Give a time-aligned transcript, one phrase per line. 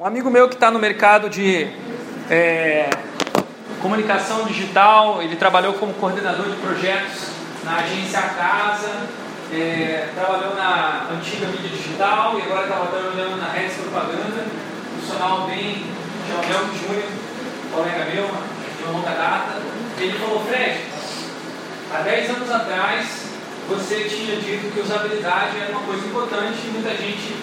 [0.00, 1.68] Um amigo meu que está no mercado de
[2.30, 2.88] é,
[3.82, 7.28] comunicação digital, ele trabalhou como coordenador de projetos
[7.62, 9.08] na agência Casa,
[9.52, 14.46] é, trabalhou na antiga mídia digital e agora estava trabalhando na Redes Propaganda,
[14.94, 15.84] profissional bem,
[16.26, 17.10] chama Melco Júnior,
[17.70, 19.60] colega meu, de uma longa data.
[19.98, 20.80] Ele falou, Fred,
[21.92, 23.26] há 10 anos atrás
[23.68, 27.36] você tinha dito que usabilidade era uma coisa importante e muita gente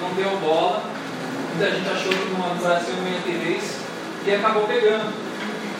[0.00, 0.84] não deu bola,
[1.58, 3.64] muita gente achou que Brasil não ia ter vez
[4.24, 5.12] e acabou pegando.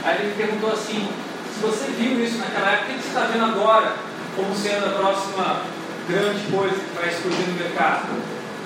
[0.05, 1.09] Aí ele me perguntou assim,
[1.55, 3.95] se você viu isso naquela época, o que você está vendo agora
[4.35, 5.62] como sendo a próxima
[6.09, 8.09] grande coisa que vai explodir no mercado?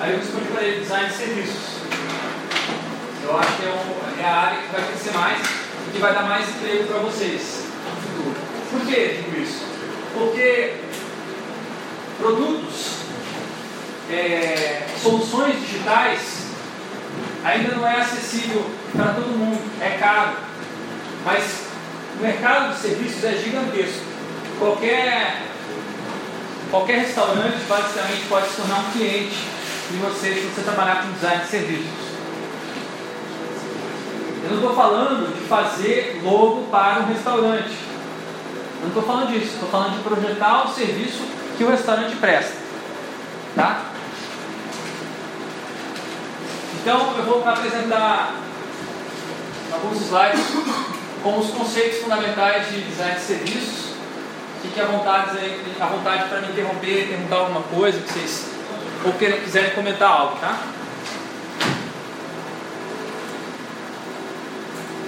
[0.00, 1.82] Aí eu respondi para ele, design de serviços.
[3.22, 6.14] Eu acho que é, um, é a área que vai crescer mais e que vai
[6.14, 8.36] dar mais emprego para vocês no futuro.
[8.70, 9.66] Por que digo isso?
[10.14, 10.76] Porque
[12.18, 12.92] produtos,
[14.10, 16.41] é, soluções digitais,
[17.44, 20.32] ainda não é acessível para todo mundo, é caro.
[21.24, 21.66] Mas
[22.18, 24.04] o mercado de serviços é gigantesco.
[24.58, 25.42] Qualquer,
[26.70, 29.36] qualquer restaurante basicamente pode se tornar um cliente
[29.90, 32.12] de você se você trabalhar com design de serviços.
[34.44, 37.76] Eu não estou falando de fazer logo para um restaurante.
[38.76, 39.54] Eu não estou falando disso.
[39.54, 41.22] Estou falando de projetar o serviço
[41.56, 42.56] que o restaurante presta.
[43.54, 43.91] Tá?
[46.82, 48.34] Então eu vou apresentar
[49.72, 50.40] alguns slides
[51.22, 53.92] com os conceitos fundamentais de design de serviços.
[54.62, 55.38] Fique à vontade,
[55.80, 58.50] à vontade para me interromper, perguntar alguma coisa que vocês
[59.04, 60.58] ou quiserem comentar algo, tá?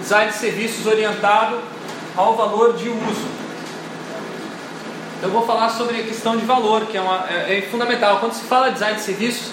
[0.01, 1.61] Design de serviços orientado
[2.17, 3.45] ao valor de uso
[5.25, 8.21] eu vou falar sobre a questão de valor, que é, uma, é, é fundamental.
[8.21, 9.47] Quando se fala de design de serviços,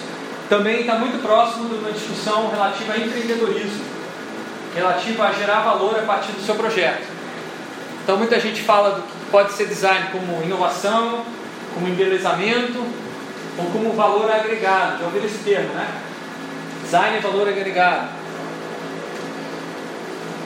[0.52, 3.86] também está muito próximo de uma discussão relativa a empreendedorismo,
[4.74, 7.06] relativa a gerar valor a partir do seu projeto.
[8.04, 11.24] Então, muita gente fala do que pode ser design como inovação,
[11.72, 12.84] como embelezamento
[13.56, 14.98] ou como valor agregado.
[14.98, 15.88] Já ouviram esse termo, né?
[16.82, 18.10] Design é valor agregado.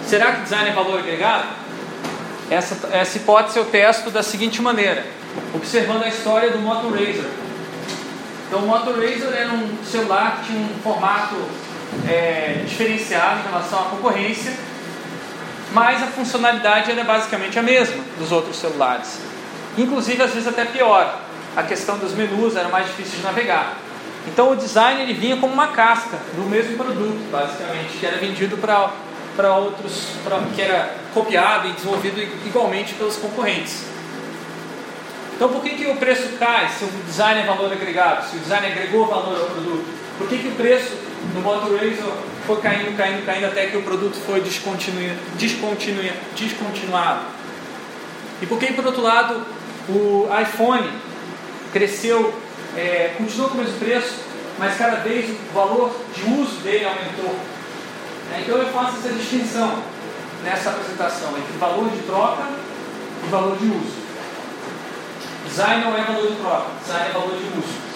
[0.07, 1.49] Será que design é valor agregado?
[2.49, 5.05] Essa, essa hipótese eu testo da seguinte maneira,
[5.53, 7.46] observando a história do Moto Razr.
[8.47, 11.35] Então, o Moto Razr era um celular que tinha um formato
[12.09, 14.53] é, diferenciado em relação à concorrência,
[15.73, 19.19] mas a funcionalidade era basicamente a mesma dos outros celulares.
[19.77, 21.21] Inclusive, às vezes até pior.
[21.57, 23.77] A questão dos menus era mais difícil de navegar.
[24.27, 28.57] Então, o design ele vinha como uma casca do mesmo produto, basicamente, que era vendido
[28.59, 28.91] para
[29.37, 33.85] para outros, pra, que era copiado e desenvolvido igualmente pelos concorrentes.
[35.37, 38.41] Então, por que, que o preço cai se o design é valor agregado, se o
[38.41, 39.85] design agregou valor ao produto?
[40.17, 40.95] Por que, que o preço
[41.35, 41.79] no Razor
[42.47, 46.03] foi caindo, caindo, caindo até que o produto foi descontinu, descontinu,
[46.35, 47.21] descontinuado?
[48.41, 49.45] E por que, por outro lado,
[49.91, 50.89] o iPhone
[51.71, 52.33] cresceu,
[52.75, 54.15] é, continuou com o mesmo preço,
[54.59, 57.37] mas cada vez o valor de uso dele aumentou?
[58.35, 59.83] É, então eu faço essa distinção
[60.43, 62.45] nessa apresentação entre valor de troca
[63.23, 64.06] e valor de uso.
[65.47, 67.87] Design não é valor de troca, design é valor de uso.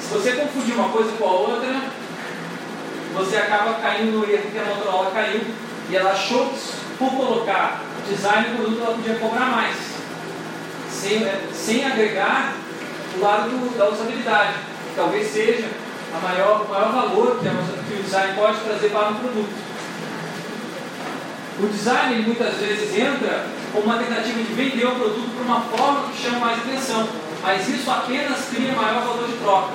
[0.00, 1.80] Se você confundir uma coisa com a outra,
[3.14, 5.40] você acaba caindo no erro que a Motorola caiu
[5.90, 6.58] e ela achou que
[6.98, 9.76] por colocar design no produto ela podia cobrar mais,
[10.90, 12.54] sem, é, sem agregar
[13.16, 14.54] o lado do, da usabilidade,
[14.88, 15.68] que talvez seja
[16.14, 19.68] a maior, o maior valor que, a, que o design pode trazer para um produto.
[21.60, 26.08] O design muitas vezes entra como uma tentativa de vender o produto por uma forma
[26.08, 27.08] que chama mais atenção,
[27.42, 29.72] mas isso apenas cria maior valor de troca.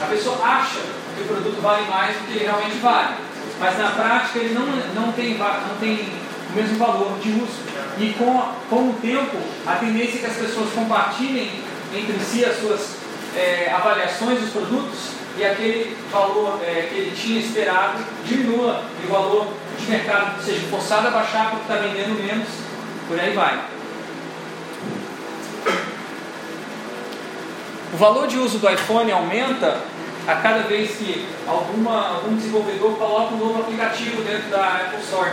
[0.00, 0.80] A pessoa acha
[1.16, 3.14] que o produto vale mais do que ele realmente vale,
[3.60, 6.08] mas na prática ele não, não, tem, não tem
[6.50, 7.64] o mesmo valor de uso.
[7.98, 11.62] E com, com o tempo, a tendência é que as pessoas compartilhem
[11.94, 12.96] entre si as suas
[13.36, 19.10] é, avaliações dos produtos e aquele valor é, que ele tinha esperado diminua e o
[19.10, 19.48] valor
[19.78, 22.48] de mercado seja forçado a baixar porque está vendendo menos,
[23.08, 23.64] por aí vai.
[27.92, 29.80] O valor de uso do iPhone aumenta
[30.26, 35.32] a cada vez que alguma, algum desenvolvedor coloca um novo aplicativo dentro da Apple Store.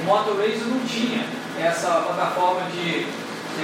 [0.00, 1.24] O Motorways não tinha
[1.58, 3.06] essa plataforma de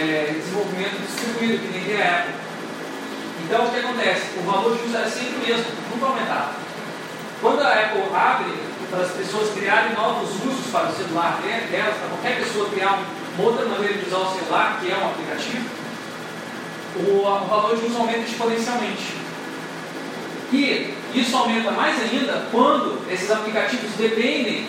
[0.01, 2.35] é, desenvolvimento distribuído que nem a Apple.
[3.45, 4.39] Então o que acontece?
[4.39, 6.55] O valor de uso é sempre o mesmo, nunca aumentar.
[7.41, 8.55] Quando a Apple abre
[8.91, 12.99] para as pessoas criarem novos usos para o celular delas, para qualquer pessoa criar
[13.37, 15.65] uma outra maneira de usar o celular, que é um aplicativo,
[16.97, 19.15] o, valor de uso aumenta exponencialmente.
[20.53, 24.67] E isso aumenta mais ainda quando esses aplicativos dependem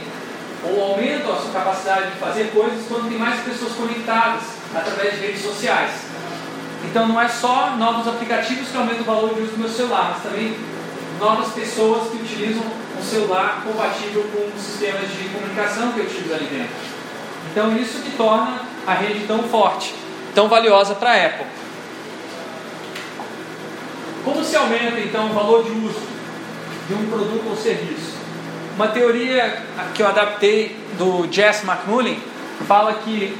[0.63, 4.41] ou aumentam a sua capacidade de fazer coisas quando tem mais pessoas conectadas
[4.73, 5.91] através de redes sociais.
[6.83, 10.13] Então não é só novos aplicativos que aumentam o valor de uso do meu celular,
[10.13, 10.57] mas também
[11.19, 16.33] novas pessoas que utilizam um celular compatível com os sistemas de comunicação que eu utilizo
[16.33, 16.94] ali dentro.
[17.56, 19.96] Então isso que torna a rede tão forte,
[20.34, 21.46] tão valiosa para a Apple.
[24.25, 26.02] Como se aumenta então o valor de uso
[26.90, 28.18] de um produto ou serviço?
[28.75, 29.63] Uma teoria
[29.94, 32.22] que eu adaptei do Jess McMullen
[32.68, 33.38] fala que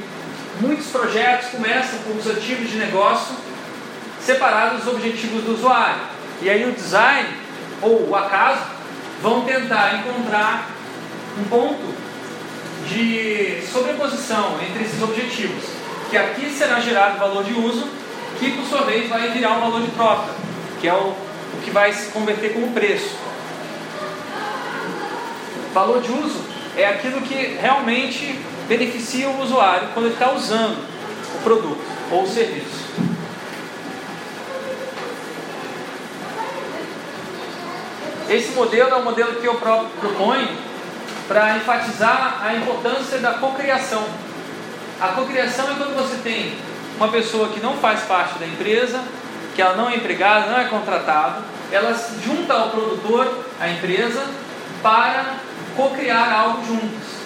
[0.62, 3.36] muitos projetos começam com os objetivos de negócio
[4.18, 6.00] separados dos objetivos do usuário.
[6.40, 7.28] E aí o design
[7.82, 8.62] ou o acaso
[9.20, 10.70] vão tentar encontrar
[11.38, 12.05] um ponto
[12.88, 15.64] de sobreposição entre esses objetivos,
[16.10, 17.88] que aqui será gerado valor de uso,
[18.38, 20.46] que por sua vez vai virar um valor de troca
[20.80, 23.16] que é o, o que vai se converter como preço.
[25.72, 26.40] Valor de uso
[26.76, 28.38] é aquilo que realmente
[28.68, 30.78] beneficia o usuário quando ele está usando
[31.34, 31.80] o produto
[32.10, 32.86] ou o serviço.
[38.28, 40.48] Esse modelo é o modelo que eu proponho
[41.28, 44.04] para enfatizar a importância da cocriação.
[45.00, 46.54] A cocriação é quando você tem
[46.96, 49.02] uma pessoa que não faz parte da empresa,
[49.54, 54.22] que ela não é empregada, não é contratada, ela se junta ao produtor, à empresa,
[54.82, 55.34] para
[55.76, 57.16] co-criar algo juntos.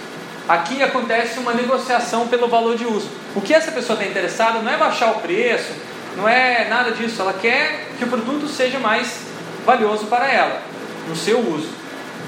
[0.48, 3.08] Aqui acontece uma negociação pelo valor de uso.
[3.36, 5.72] O que essa pessoa está interessada não é baixar o preço,
[6.16, 7.22] não é nada disso.
[7.22, 9.20] Ela quer que o produto seja mais
[9.64, 10.60] valioso para ela,
[11.06, 11.79] no seu uso.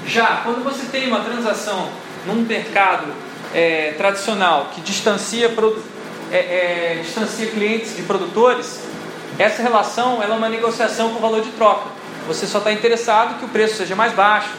[0.05, 1.89] Já quando você tem uma transação
[2.25, 3.07] num mercado
[3.53, 5.51] é, tradicional que distancia,
[6.31, 8.81] é, é, distancia clientes de produtores,
[9.39, 11.89] essa relação ela é uma negociação com valor de troca.
[12.27, 14.49] Você só está interessado que o preço seja mais baixo,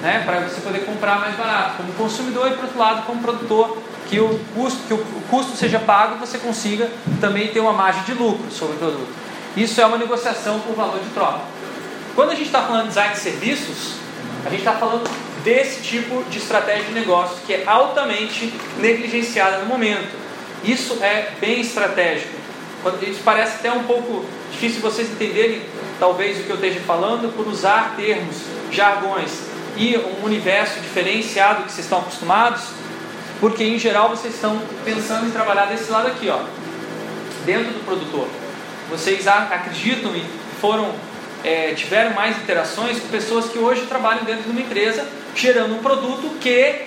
[0.00, 3.76] né, para você poder comprar mais barato, como consumidor e, por outro lado, como produtor,
[4.08, 6.88] que o custo, que o custo seja pago e você consiga
[7.20, 9.08] também ter uma margem de lucro sobre o produto.
[9.56, 11.40] Isso é uma negociação por valor de troca.
[12.14, 13.94] Quando a gente está falando de design de serviços,
[14.44, 15.08] a gente está falando
[15.44, 20.18] desse tipo de estratégia de negócio que é altamente negligenciada no momento.
[20.64, 22.40] Isso é bem estratégico.
[23.02, 25.62] Isso parece até um pouco difícil vocês entenderem,
[25.98, 28.36] talvez, o que eu esteja falando, por usar termos,
[28.70, 29.30] jargões
[29.76, 32.62] e um universo diferenciado que vocês estão acostumados,
[33.38, 36.40] porque em geral vocês estão pensando em trabalhar desse lado aqui, ó,
[37.44, 38.26] dentro do produtor.
[38.90, 40.24] Vocês acreditam e
[40.60, 40.92] foram
[41.44, 45.78] é, tiveram mais interações com pessoas que hoje trabalham dentro de uma empresa, gerando um
[45.78, 46.82] produto que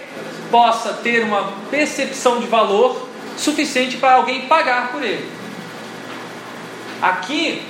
[0.52, 3.08] possa ter uma percepção de valor
[3.38, 5.30] suficiente para alguém pagar por ele.
[7.02, 7.64] Aqui,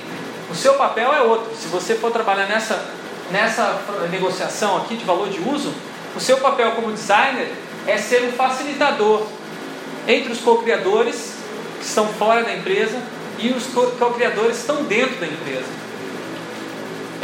[0.50, 1.56] o seu papel é outro.
[1.56, 2.84] Se você for trabalhar nessa,
[3.30, 5.72] nessa negociação aqui de valor de uso,
[6.14, 7.50] o seu papel como designer
[7.86, 9.26] é ser um facilitador
[10.06, 11.34] entre os co-criadores
[11.78, 12.98] que estão fora da empresa
[13.38, 13.66] e os
[13.98, 15.83] co-criadores que estão dentro da empresa.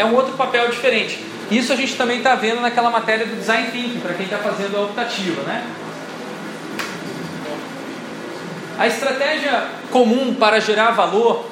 [0.00, 1.24] É um outro papel diferente.
[1.50, 4.76] Isso a gente também está vendo naquela matéria do Design Thinking, para quem está fazendo
[4.76, 5.64] a optativa, né?
[8.78, 11.50] A estratégia comum para gerar valor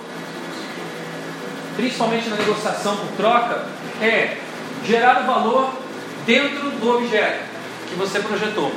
[1.79, 3.67] principalmente na negociação por troca,
[4.03, 4.37] é
[4.85, 5.73] gerar o valor
[6.27, 7.39] dentro do objeto
[7.89, 8.73] que você projetou,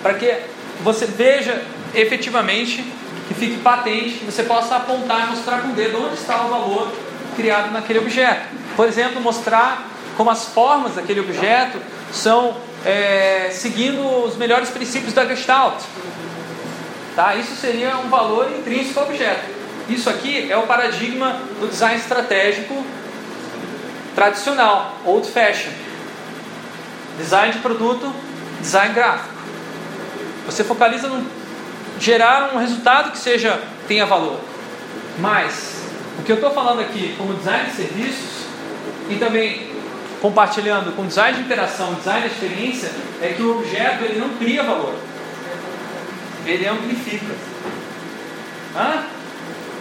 [0.00, 0.32] para que
[0.80, 1.60] você veja
[1.92, 2.84] efetivamente,
[3.26, 6.48] que fique patente, que você possa apontar e mostrar com o dedo onde está o
[6.48, 6.92] valor
[7.34, 8.46] criado naquele objeto.
[8.76, 9.86] Por exemplo, mostrar
[10.16, 11.78] como as formas daquele objeto
[12.12, 15.82] são é, seguindo os melhores princípios da Gestalt.
[17.14, 17.34] Tá?
[17.34, 19.60] Isso seria um valor intrínseco ao objeto.
[19.88, 22.84] Isso aqui é o paradigma do design estratégico
[24.14, 25.70] tradicional, old fashion.
[27.18, 28.12] Design de produto,
[28.60, 29.34] design gráfico.
[30.46, 31.26] Você focaliza no
[31.98, 34.38] gerar um resultado que seja tenha valor.
[35.18, 35.82] Mas
[36.18, 38.49] o que eu estou falando aqui como design de serviços
[39.10, 39.70] e também
[40.20, 42.90] compartilhando com design de interação, design de experiência,
[43.20, 44.94] é que o objeto ele não cria valor.
[46.46, 47.34] Ele amplifica.
[48.76, 49.04] Hã?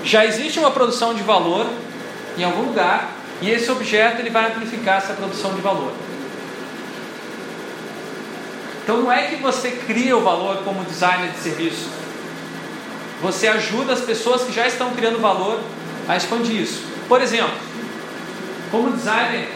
[0.04, 1.68] já existe uma produção de valor
[2.38, 5.94] em algum lugar e esse objeto ele vai amplificar essa produção de valor.
[8.84, 11.90] Então não é que você cria o valor como designer de serviço.
[13.22, 15.60] Você ajuda as pessoas que já estão criando valor
[16.08, 16.84] a expandir isso.
[17.08, 17.54] Por exemplo,
[18.72, 19.50] como designer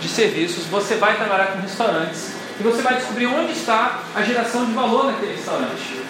[0.00, 4.64] de serviços, você vai trabalhar com restaurantes e você vai descobrir onde está a geração
[4.66, 6.02] de valor naquele restaurante.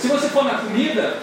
[0.00, 1.18] Se você for na comida,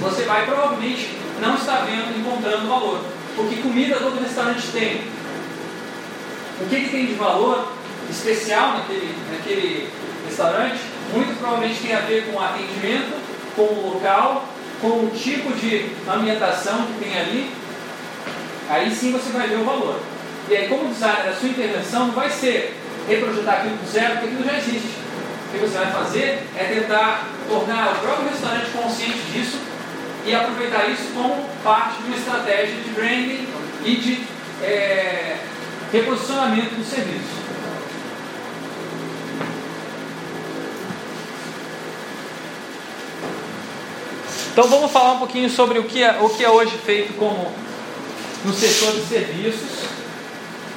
[0.00, 3.00] você vai provavelmente não estar vendo, encontrando valor.
[3.34, 5.02] Porque comida todo restaurante tem.
[6.60, 7.72] O que, que tem de valor
[8.10, 9.88] especial naquele, naquele
[10.26, 10.78] restaurante?
[11.12, 13.20] Muito provavelmente tem a ver com o atendimento,
[13.56, 14.48] com o local,
[14.80, 17.50] com o tipo de ambientação que tem ali.
[18.72, 20.00] Aí sim você vai ver o valor.
[20.48, 22.74] E aí, como designer, a sua intervenção não vai ser
[23.06, 24.88] reprojetar aquilo do zero, porque aquilo já existe.
[24.88, 29.58] O que você vai fazer é tentar tornar o próprio restaurante consciente disso
[30.24, 33.46] e aproveitar isso como parte de uma estratégia de branding
[33.84, 34.24] e de
[34.64, 35.36] é,
[35.92, 37.42] reposicionamento do serviço.
[44.50, 47.52] Então vamos falar um pouquinho sobre o que é, o que é hoje feito como
[48.44, 49.68] no setor de serviços.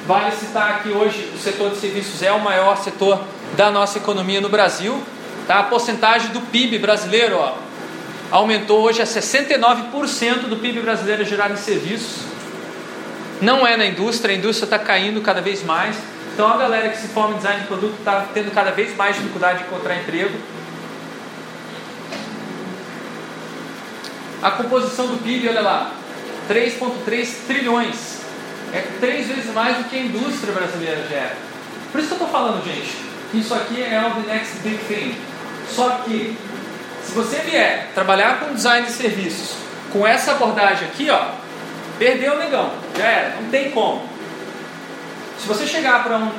[0.06, 3.24] Vale citar que hoje o setor de serviços é o maior setor
[3.56, 5.02] da nossa economia no Brasil.
[5.46, 5.60] Tá?
[5.60, 7.54] A porcentagem do PIB brasileiro ó,
[8.30, 12.24] aumentou hoje a 69% do PIB brasileiro gerado em serviços.
[13.40, 15.96] Não é na indústria, a indústria está caindo cada vez mais.
[16.32, 19.16] Então a galera que se forma em design de produto está tendo cada vez mais
[19.16, 20.38] dificuldade de encontrar emprego.
[24.42, 25.92] A composição do PIB, olha lá,
[26.48, 28.20] 3,3 trilhões.
[28.72, 31.36] É três vezes mais do que a indústria brasileira gera.
[31.92, 32.96] Por isso que eu estou falando, gente,
[33.30, 35.14] que isso aqui é o the next big thing.
[35.70, 36.36] Só que,
[37.04, 39.56] se você vier trabalhar com design de serviços
[39.92, 41.30] com essa abordagem aqui, ó,
[41.98, 44.08] perdeu o negão, já era, não tem como.
[45.38, 46.30] Se você chegar para um,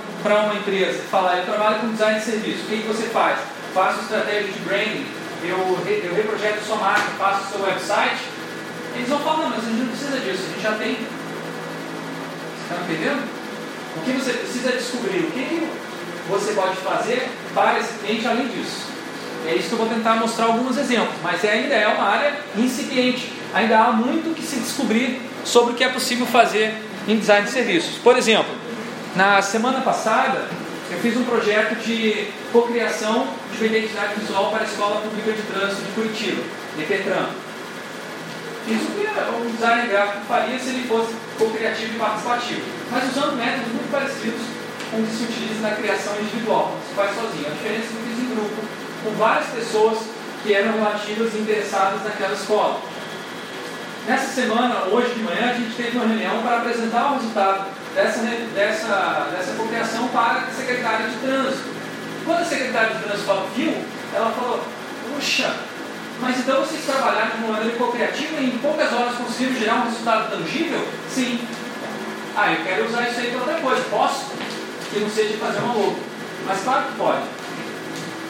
[0.43, 3.39] uma empresa e falar, eu trabalho com design de serviço, o que, que você faz?
[3.73, 5.05] Faço estratégia de branding,
[5.43, 8.36] eu, eu reprojeto sua marca, faço seu website,
[8.95, 10.97] eles vão falar, não, mas a gente não precisa disso, a gente já tem.
[12.55, 13.23] Você está entendendo?
[13.95, 15.19] O que você precisa descobrir?
[15.19, 15.67] O que,
[16.29, 18.87] você pode fazer para esse cliente além disso?
[19.45, 23.31] É isso que eu vou tentar mostrar alguns exemplos, mas ainda é uma área incipiente.
[23.53, 26.75] Ainda há muito que se descobrir sobre o que é possível fazer
[27.07, 27.97] em design de serviços.
[27.99, 28.53] Por exemplo,
[29.15, 30.49] na semana passada,
[30.91, 35.41] eu fiz um projeto de cocriação de uma identidade visual para a Escola Pública de
[35.43, 36.43] Trânsito de Curitiba,
[36.77, 37.29] EPETRAN.
[38.67, 43.71] Isso que um design gráfico faria se ele fosse co-criativo e participativo, mas usando métodos
[43.71, 44.41] muito parecidos
[44.91, 47.47] com o que se utiliza na criação individual, se faz sozinho.
[47.47, 48.61] A diferença é que fiz em grupo,
[49.03, 49.99] com várias pessoas
[50.43, 52.81] que eram relativas e interessadas naquela escola.
[54.05, 58.19] Nessa semana, hoje de manhã, a gente teve uma reunião para apresentar o resultado dessa,
[58.53, 61.69] dessa, dessa cocriação para a secretária de trânsito.
[62.25, 63.73] Quando a secretária de trânsito viu,
[64.13, 64.63] ela falou,
[65.13, 65.53] puxa,
[66.19, 69.83] mas então vocês trabalharam de uma maneira cocriativa e em poucas horas conseguiram gerar um
[69.85, 70.87] resultado tangível?
[71.09, 71.47] Sim.
[72.35, 73.83] Ah, eu quero usar isso aí para outra coisa.
[73.89, 74.25] Posso?
[74.91, 75.99] Que não seja fazer uma logo.
[76.45, 77.23] Mas claro que pode.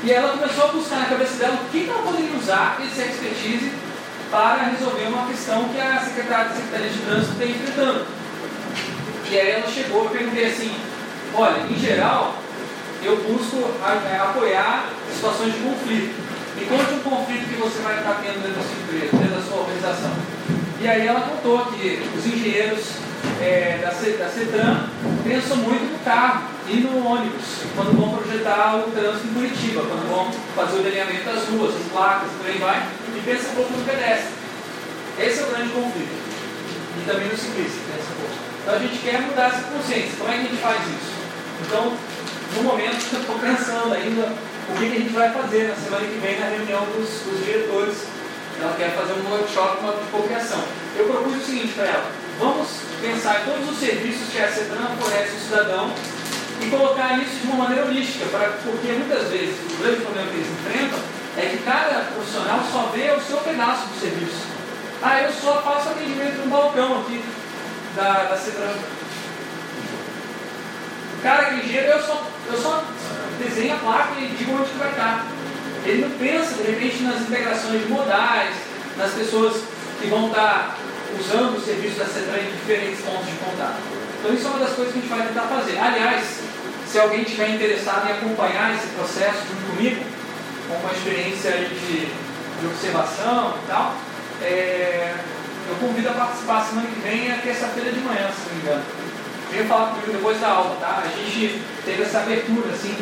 [0.03, 3.71] E ela começou a buscar na cabeça dela o que ela poderia usar esse expertise
[4.29, 8.05] para resolver uma questão que a secretária, a secretaria de trânsito está enfrentando.
[9.29, 10.75] E aí ela chegou e perguntei assim,
[11.33, 12.35] olha, em geral,
[13.03, 13.57] eu busco
[14.09, 16.26] é, apoiar situações de conflito.
[16.57, 19.41] Me conte um conflito que você vai estar tendo dentro da sua empresa, dentro da
[19.41, 20.11] sua organização.
[20.81, 22.97] E aí ela contou que os engenheiros
[23.39, 24.89] é, da, da CETRAN
[25.23, 30.09] pensam muito no carro e no ônibus, quando vão projetar o trânsito em Curitiba, quando
[30.09, 33.73] vão fazer o delineamento das ruas, as placas, por aí vai, e pensa um pouco
[33.73, 34.33] no pedestre.
[35.19, 36.17] Esse é o grande conflito.
[36.97, 38.35] E também no ciclista, pensa um pouco.
[38.63, 40.17] Então a gente quer mudar essa consciência.
[40.17, 41.13] Como é que a gente faz isso?
[41.61, 41.93] Então,
[42.55, 44.33] no momento, estou pensando ainda
[44.69, 47.95] o que, a gente vai fazer na semana que vem na reunião dos, dos diretores.
[48.59, 50.63] Ela quer fazer um workshop de cocriação.
[50.97, 52.67] Eu propus o seguinte para ela: vamos
[53.01, 55.93] pensar em todos os serviços que a CETRAN oferece ao cidadão
[56.61, 60.37] e colocar isso de uma maneira holística, para, porque muitas vezes o grande problema que
[60.37, 60.99] eles enfrentam
[61.37, 64.41] é que cada profissional só vê o seu pedaço do serviço.
[65.01, 67.23] Ah, eu só faço atendimento no balcão aqui
[67.95, 68.73] da, da Cetran.
[71.13, 72.83] O cara que engenheiro, eu só, eu só
[73.37, 75.25] desenho a placa e digo onde que vai estar.
[75.85, 78.55] Ele não pensa, de repente, nas integrações modais,
[78.97, 79.61] nas pessoas
[79.99, 80.77] que vão estar
[81.19, 83.77] usando o serviço da Cetran em diferentes pontos de contato.
[84.19, 85.77] Então isso é uma das coisas que a gente vai tentar fazer.
[85.77, 86.23] Aliás,
[86.87, 90.03] se alguém estiver interessado em acompanhar esse processo junto comigo,
[90.67, 93.95] com uma experiência de, de observação e tal,
[94.41, 95.15] é,
[95.69, 98.83] eu convido a participar semana que vem, é terça-feira de manhã, se não me engano.
[99.51, 101.03] Venha falar comigo depois da aula, tá?
[101.05, 102.95] A gente teve essa abertura, assim,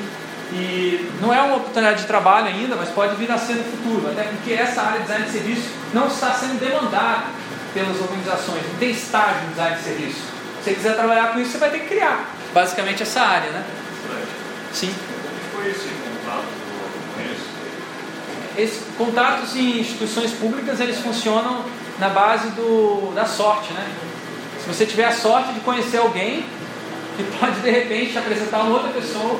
[0.52, 4.10] e não é uma oportunidade de trabalho ainda, mas pode vir a ser no futuro,
[4.12, 7.26] até porque essa área de design de serviço não está sendo demandada
[7.74, 10.22] pelas organizações, não tem estágio de design de serviço.
[10.64, 13.64] Se você quiser trabalhar com isso, você vai ter que criar, basicamente, essa área, né?
[14.72, 14.94] Sim.
[15.54, 16.46] Foi esse contato
[18.56, 21.66] com Esses contatos em instituições públicas, eles funcionam
[22.00, 23.88] na base do, da sorte, né?
[24.62, 26.46] Se você tiver a sorte de conhecer alguém
[27.16, 29.40] que pode de repente apresentar uma outra pessoa.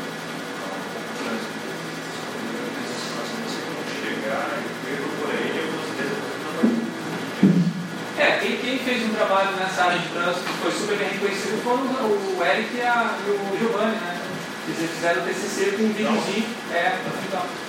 [8.19, 11.63] É, quem, quem fez um trabalho nessa área de trânsito que foi super bem reconhecido
[11.63, 14.21] foram o Eric e, a, e o Giovanni, né?
[14.67, 16.99] Eles fizeram o TCC com um videozinho, é,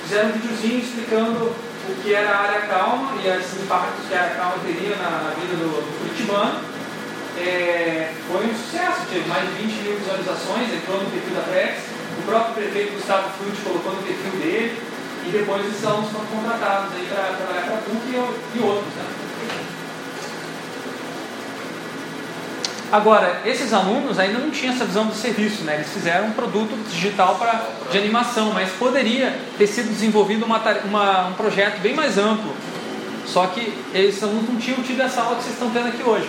[0.02, 1.56] fizeram um videozinho explicando
[1.88, 5.10] o que era a área calma e os impactos que a área calma teria na,
[5.10, 6.60] na vida do, do Curitibano.
[7.38, 11.80] É, foi um sucesso, teve mais de 20 mil visualizações, entrou no perfil da Prex,
[12.18, 14.91] o próprio prefeito Gustavo Frutti colocou no perfil dele,
[15.26, 18.94] e depois esses alunos foram contratados para trabalhar para a PUC e, e outros.
[18.94, 19.04] Né?
[22.92, 25.76] Agora, esses alunos ainda não tinham essa visão do serviço, né?
[25.76, 31.28] eles fizeram um produto digital pra, de animação, mas poderia ter sido desenvolvido uma, uma,
[31.28, 32.54] um projeto bem mais amplo.
[33.26, 36.28] Só que esses alunos não tinham tido essa aula que vocês estão tendo aqui hoje.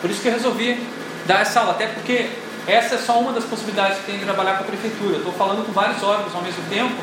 [0.00, 0.78] Por isso que eu resolvi
[1.26, 2.28] dar essa aula, até porque
[2.68, 5.16] essa é só uma das possibilidades que tem de trabalhar com a prefeitura.
[5.16, 6.94] Estou falando com vários órgãos ao mesmo tempo,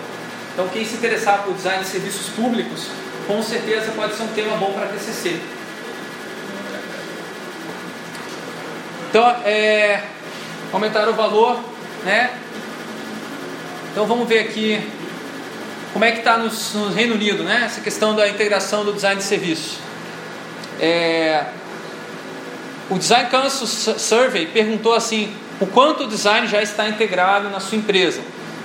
[0.53, 2.87] então quem se interessar por design de serviços públicos,
[3.27, 5.39] com certeza pode ser um tema bom para TCC.
[9.09, 10.03] Então, é,
[10.71, 11.59] aumentar o valor,
[12.03, 12.31] né?
[13.91, 14.81] Então vamos ver aqui
[15.91, 17.63] como é que está no, no, Reino Unido, né?
[17.65, 19.79] Essa questão da integração do design de serviço.
[20.79, 21.45] É,
[22.89, 23.67] o Design Council
[23.97, 28.21] Survey perguntou assim, o quanto o design já está integrado na sua empresa.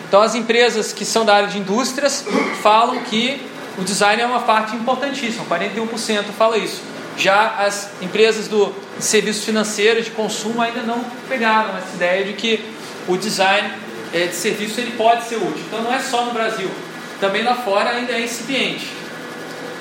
[0.08, 2.24] Então as empresas que são da área de indústrias
[2.62, 3.40] falam que
[3.76, 6.80] o design é uma parte importantíssima, 41% fala isso.
[7.16, 12.64] Já as empresas do serviços financeiros, de consumo, ainda não pegaram essa ideia de que
[13.06, 13.70] o design
[14.12, 15.62] é, de serviço ele pode ser útil.
[15.66, 16.70] Então não é só no Brasil,
[17.20, 18.88] também lá fora ainda é incipiente.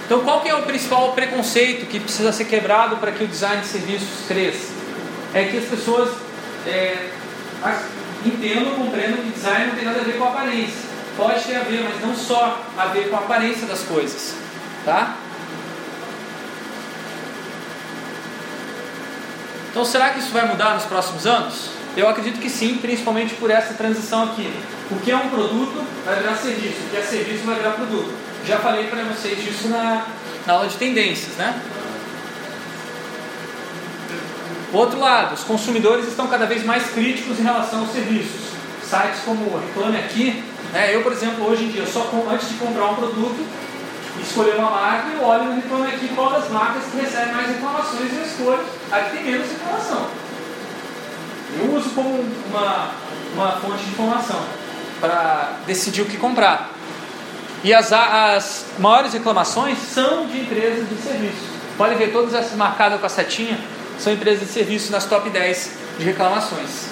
[0.06, 3.62] Então qual que é o principal preconceito que precisa ser quebrado para que o design
[3.62, 4.74] de serviços cresça?
[5.34, 6.10] É que as pessoas
[6.66, 7.12] é,
[8.26, 10.88] entendam, compreendam que design não tem nada a ver com aparência.
[11.16, 14.36] Pode ter a ver, mas não só a ver com a aparência das coisas.
[14.86, 15.16] Tá?
[19.72, 21.70] Então, será que isso vai mudar nos próximos anos?
[21.96, 24.52] Eu acredito que sim, principalmente por essa transição aqui.
[24.92, 28.14] O que é um produto vai virar serviço, o que é serviço vai virar produto.
[28.46, 30.06] Já falei para vocês disso na,
[30.46, 31.60] na aula de tendências, né?
[34.74, 38.48] Outro lado, os consumidores estão cada vez mais críticos em relação aos serviços.
[38.84, 40.96] Sites como Reclame Aqui, né?
[40.96, 43.46] eu, por exemplo, hoje em dia, só antes de comprar um produto,
[44.22, 48.12] escolher uma marca, eu olho no Reclame Aqui qual das marcas que recebe mais informações
[48.12, 50.08] e eu escolho a que tem menos informação.
[51.60, 52.92] Eu uso como uma,
[53.34, 54.42] uma fonte de informação
[55.00, 56.72] para decidir o que comprar.
[57.64, 61.58] E as, as maiores reclamações são de empresas de serviço.
[61.78, 63.60] Podem ver todas essas marcadas com a setinha,
[64.00, 66.88] são empresas de serviço nas top 10 de reclamações.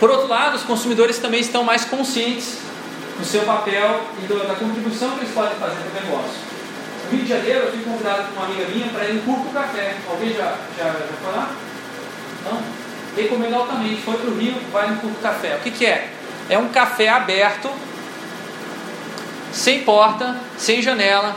[0.00, 2.58] Por outro lado, os consumidores também estão mais conscientes
[3.18, 6.48] do seu papel e da contribuição que eles podem fazer para o negócio.
[7.04, 9.52] No Rio de Janeiro, eu fui convidado por uma amiga minha para ir no Curto
[9.52, 9.96] Café.
[10.08, 11.50] Alguém já, já, já foi lá?
[12.44, 12.62] Não?
[13.16, 14.02] Recomendo altamente.
[14.02, 15.56] Foi para o Rio, vai no Curto Café.
[15.56, 16.10] O que, que é?
[16.48, 17.68] É um café aberto,
[19.52, 21.36] sem porta, sem janela,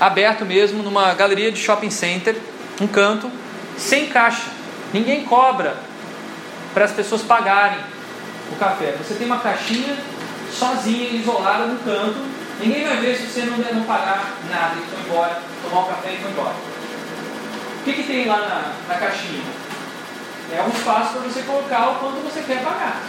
[0.00, 2.36] aberto mesmo, numa galeria de shopping center,
[2.80, 3.30] um canto,
[3.76, 4.50] sem caixa.
[4.92, 5.76] Ninguém cobra
[6.72, 7.78] para as pessoas pagarem
[8.52, 8.94] o café.
[9.02, 9.96] Você tem uma caixinha
[10.52, 12.18] sozinha, isolada no canto.
[12.60, 16.14] Ninguém vai ver se você não, não pagar nada e foi embora, tomar um café
[16.14, 16.54] e foi embora.
[17.80, 19.42] O que, que tem lá na, na caixinha?
[20.52, 23.02] É um espaço para você colocar o quanto você quer pagar.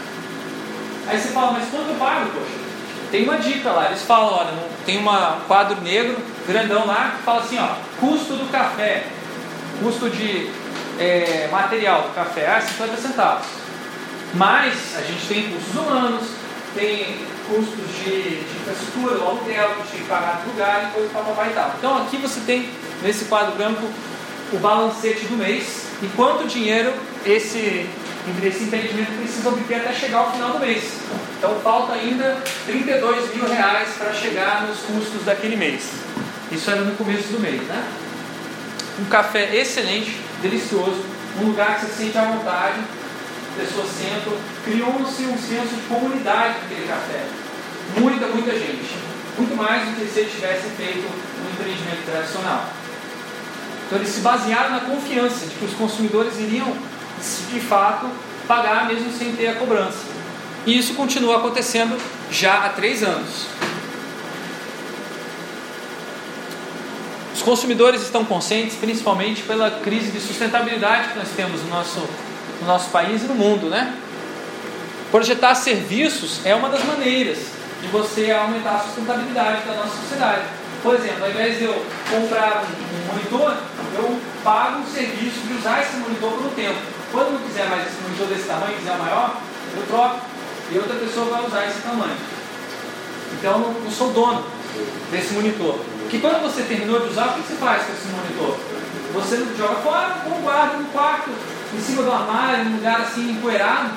[1.08, 2.68] Aí você fala, mas quanto eu pago, poxa?
[3.10, 4.52] Tem uma dica lá, eles falam, olha,
[4.86, 9.06] tem uma, um quadro negro, grandão lá, que fala assim, ó, custo do café,
[9.84, 10.50] custo de
[11.00, 13.48] é, material do café, ah, 50 centavos.
[14.34, 16.24] Mas a gente tem custos humanos,
[16.76, 21.54] tem custos de, de infraestrutura, o aluguel, que pagar no lugar e coisa para e
[21.54, 21.74] tal.
[21.78, 22.70] Então aqui você tem
[23.02, 23.88] nesse quadro branco
[24.52, 26.94] o balancete do mês e quanto dinheiro
[27.26, 27.90] esse,
[28.44, 30.84] esse empreendimento precisa obter até chegar ao final do mês.
[31.38, 35.90] Então falta ainda 32 mil reais para chegar nos custos daquele mês.
[36.52, 37.88] Isso era no começo do mês, né?
[39.00, 41.04] Um café excelente, delicioso,
[41.40, 42.80] um lugar que você se sente à vontade,
[43.58, 44.34] pessoas sentam,
[44.64, 47.26] criou-se um senso de comunidade naquele café.
[47.98, 48.96] Muita, muita gente.
[49.38, 52.70] Muito mais do que se eles tivessem feito um empreendimento tradicional.
[53.86, 56.74] Então eles se basearam na confiança de que os consumidores iriam,
[57.52, 58.10] de fato,
[58.48, 60.00] pagar mesmo sem ter a cobrança.
[60.66, 61.98] E isso continua acontecendo
[62.32, 63.46] já há três anos.
[67.38, 72.00] Os consumidores estão conscientes, principalmente pela crise de sustentabilidade que nós temos no nosso,
[72.60, 73.94] no nosso país e no mundo, né?
[75.12, 77.38] Projetar serviços é uma das maneiras
[77.80, 80.46] de você aumentar a sustentabilidade da nossa sociedade.
[80.82, 83.56] Por exemplo, ao invés de eu comprar um, monitor,
[83.96, 86.80] eu pago um serviço de usar esse monitor por um tempo.
[87.12, 89.40] Quando não quiser mais esse monitor desse tamanho, quiser maior,
[89.76, 90.22] eu troco
[90.72, 92.18] e outra pessoa vai usar esse tamanho.
[93.38, 94.44] Então eu não, sou dono
[95.12, 95.80] desse monitor.
[96.10, 98.58] Que quando você terminou de usar, o que você faz com esse monitor?
[99.14, 101.32] Você joga fora ou guarda no quarto,
[101.74, 103.92] em cima do armário, num lugar assim empoeirado,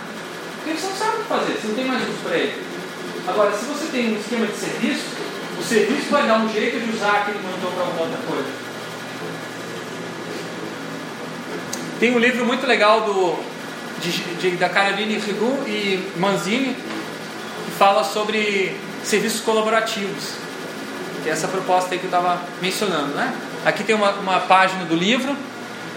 [0.57, 2.62] porque você não sabe o que fazer, você não tem mais uso para ele.
[3.29, 5.05] Agora, se você tem um esquema de serviço,
[5.59, 8.49] o serviço vai dar um jeito de usar aquele monitor para alguma outra coisa.
[12.01, 13.37] Tem um livro muito legal do,
[14.01, 20.33] de, de, da Caroline Rigu e Manzini que fala sobre serviços colaborativos,
[21.22, 23.14] que é essa proposta aí que eu estava mencionando.
[23.14, 23.33] Né?
[23.64, 25.37] Aqui tem uma, uma página do livro,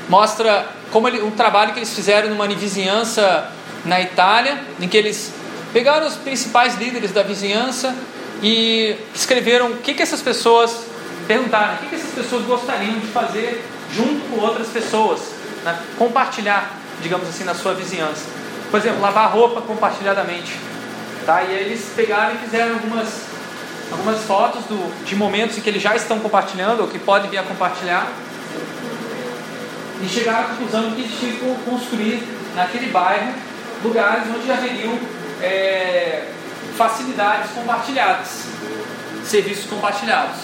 [0.09, 3.49] mostra como ele, um trabalho que eles fizeram numa vizinhança
[3.85, 5.33] na Itália, em que eles
[5.73, 7.95] pegaram os principais líderes da vizinhança
[8.41, 10.85] e escreveram o que, que essas pessoas
[11.27, 15.21] perguntaram, o que, que essas pessoas gostariam de fazer junto com outras pessoas,
[15.63, 15.77] né?
[15.97, 18.25] compartilhar, digamos assim, na sua vizinhança.
[18.69, 20.53] Por exemplo, lavar roupa compartilhadamente.
[21.25, 21.43] Tá?
[21.43, 23.07] E eles pegaram e fizeram algumas,
[23.93, 27.37] algumas fotos do, de momentos em que eles já estão compartilhando, ou que podem vir
[27.37, 28.11] a compartilhar,
[30.01, 32.23] e chegaram à conclusão que eles tinham que construir
[32.55, 33.33] naquele bairro
[33.83, 34.97] lugares onde haveriam
[35.41, 36.29] é,
[36.75, 38.43] facilidades compartilhadas,
[39.23, 40.41] serviços compartilhados.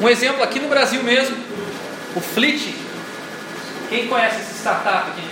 [0.00, 1.36] Um exemplo aqui no Brasil mesmo,
[2.14, 2.74] o Fleet.
[3.88, 5.28] Quem conhece essa startup aqui?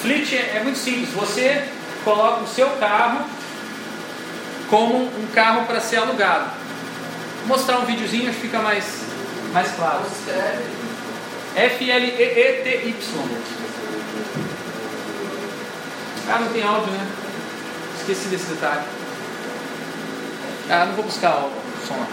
[0.00, 1.10] Fleet é, é muito simples.
[1.10, 1.68] Você
[2.04, 3.26] coloca o seu carro
[4.70, 6.48] como um carro para ser alugado.
[7.40, 8.84] Vou mostrar um videozinho, acho que fica mais,
[9.52, 10.04] mais claro.
[11.56, 12.94] F-L-E-E-T-Y.
[16.28, 17.06] Ah, não tem áudio, né?
[17.98, 18.82] Esqueci desse detalhe.
[20.70, 21.50] Ah, não vou buscar o
[21.88, 22.06] som.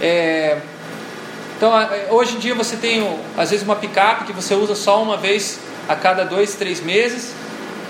[0.00, 0.60] É,
[1.56, 1.72] então,
[2.10, 3.00] hoje em dia você tem,
[3.38, 7.32] às vezes, uma picape que você usa só uma vez a cada dois, três meses.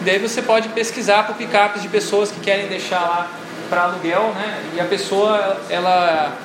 [0.02, 3.30] Daí você pode pesquisar por picapes de pessoas que querem deixar lá
[3.68, 4.62] para aluguel, né?
[4.74, 6.36] E a pessoa, ela,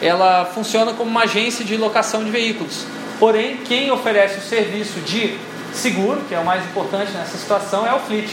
[0.00, 2.84] ela funciona como uma agência de locação de veículos.
[3.18, 5.38] Porém, quem oferece o serviço de
[5.72, 8.30] seguro, que é o mais importante nessa situação, é o fleet.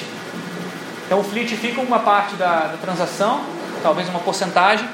[1.06, 3.42] Então o fleet fica uma parte da, da transação,
[3.84, 4.88] talvez uma porcentagem,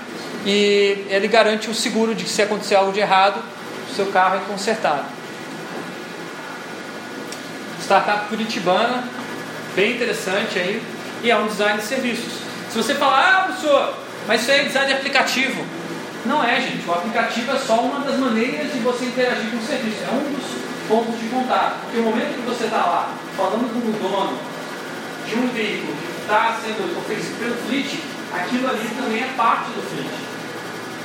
[0.45, 3.41] e ele garante o seguro de que se acontecer algo de errado,
[3.89, 5.03] o seu carro é consertado.
[7.81, 9.03] Startup curitibana,
[9.75, 10.81] bem interessante aí,
[11.23, 12.33] e é um design de serviços.
[12.73, 13.93] Se você falar, ah, professor,
[14.25, 15.63] mas isso é design de aplicativo.
[16.25, 16.81] Não é, gente.
[16.89, 20.01] O aplicativo é só uma das maneiras de você interagir com o serviço.
[20.01, 20.41] É um dos
[20.89, 21.85] pontos de contato.
[21.85, 24.39] Porque o momento que você está lá falando com o dono
[25.29, 27.93] de um veículo que está sendo oferecido pelo fleet,
[28.33, 30.09] aquilo ali também é parte do fleet.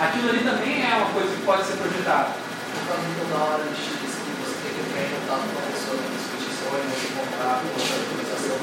[0.01, 2.33] Aquilo ali também é uma coisa que pode ser projetada.
[2.33, 2.97] Então,
[3.29, 7.13] na hora de que você tem que entrar em contato com a pessoa discutir você
[7.13, 8.57] comprar, outra autorização,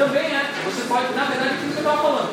[0.00, 0.50] também é.
[0.64, 2.30] Você pode, na verdade, o que você estava falando?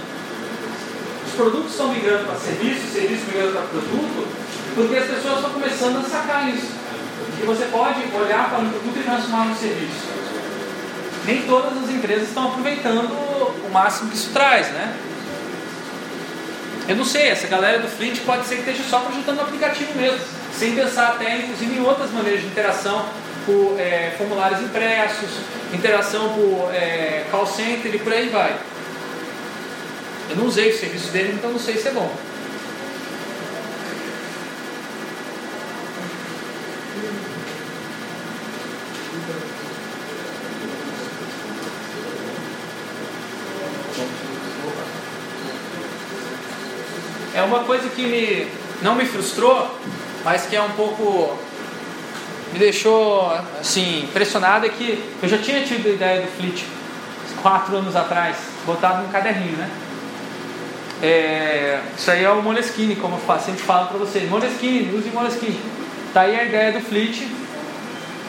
[1.27, 4.27] Os produtos estão migrando para serviço, serviço migrando para produto,
[4.73, 6.71] porque as pessoas estão começando a sacar isso.
[7.41, 10.07] E você pode olhar para um produto e transformar no serviço.
[11.25, 14.95] Nem todas as empresas estão aproveitando o máximo que isso traz, né?
[16.87, 19.91] Eu não sei, essa galera do Fleet pode ser que esteja só projetando o aplicativo
[19.97, 20.21] mesmo,
[20.57, 23.05] sem pensar até, inclusive, em outras maneiras de interação
[23.47, 25.29] por é, formulários impressos,
[25.73, 28.57] interação por é, call center e por aí vai.
[30.29, 32.13] Eu não usei o serviço dele, então não sei se é bom.
[47.33, 48.47] É uma coisa que me,
[48.81, 49.73] não me frustrou,
[50.25, 51.46] mas que é um pouco
[52.57, 56.65] me deixou assim impressionado é que eu já tinha tido a ideia do Fleet
[57.41, 59.69] quatro anos atrás, botado num caderninho, né?
[61.03, 64.27] É, isso aí é o Moleskine, como eu sempre falo para vocês.
[64.27, 65.59] Moleskine, use Moleskine.
[66.11, 67.27] Tá aí a ideia do Fleet,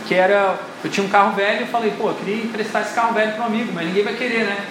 [0.06, 3.14] que era Eu tinha um carro velho e falei, pô, eu queria emprestar esse carro
[3.14, 4.66] velho para um amigo, mas ninguém vai querer, né?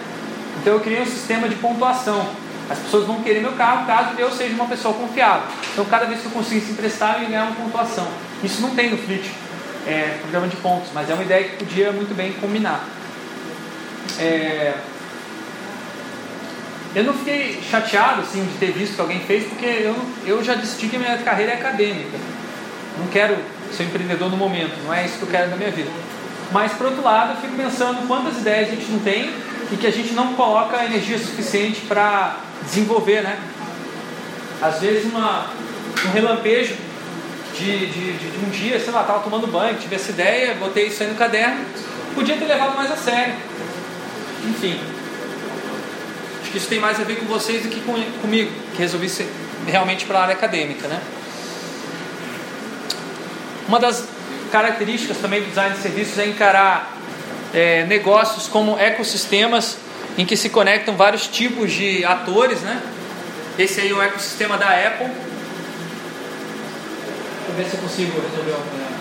[0.61, 2.23] Então eu criei um sistema de pontuação.
[2.69, 5.47] As pessoas vão querer meu carro caso eu seja uma pessoa confiável.
[5.73, 8.07] Então cada vez que eu conseguisse emprestar, eu ia ganhar uma pontuação.
[8.43, 9.31] Isso não tem no Fleet,
[9.87, 12.85] é, programa de pontos, mas é uma ideia que podia muito bem combinar.
[14.19, 14.73] É...
[16.93, 19.95] Eu não fiquei chateado assim, de ter visto que alguém fez, porque eu,
[20.25, 22.17] eu já decidi que a minha carreira é acadêmica.
[22.97, 23.37] Não quero
[23.71, 25.89] ser empreendedor no momento, não é isso que eu quero na minha vida.
[26.51, 29.31] Mas, por outro lado, eu fico pensando quantas ideias a gente não tem
[29.71, 33.37] e que a gente não coloca energia suficiente para desenvolver, né?
[34.61, 35.47] Às vezes, uma,
[36.05, 36.75] um relampejo
[37.57, 41.01] de, de, de, um dia, sei lá, estava tomando banho, tive essa ideia, botei isso
[41.01, 41.65] aí no caderno,
[42.13, 43.33] podia ter levado mais a sério.
[44.45, 44.79] Enfim,
[46.41, 49.09] acho que isso tem mais a ver com vocês do que com, comigo, que resolvi
[49.09, 49.27] ser
[49.65, 51.01] realmente para a área acadêmica, né?
[53.67, 54.07] Uma das
[54.51, 56.97] características também do design de serviços é encarar
[57.53, 59.77] é, negócios como ecossistemas
[60.17, 62.81] em que se conectam vários tipos de atores, né?
[63.57, 65.26] Esse aí é o ecossistema da Apple.
[67.57, 68.97] Ver se eu consigo resolver o problema.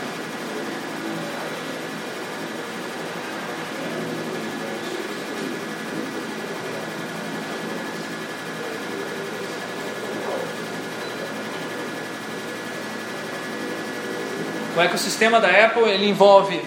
[14.75, 16.59] O ecossistema da Apple ele envolve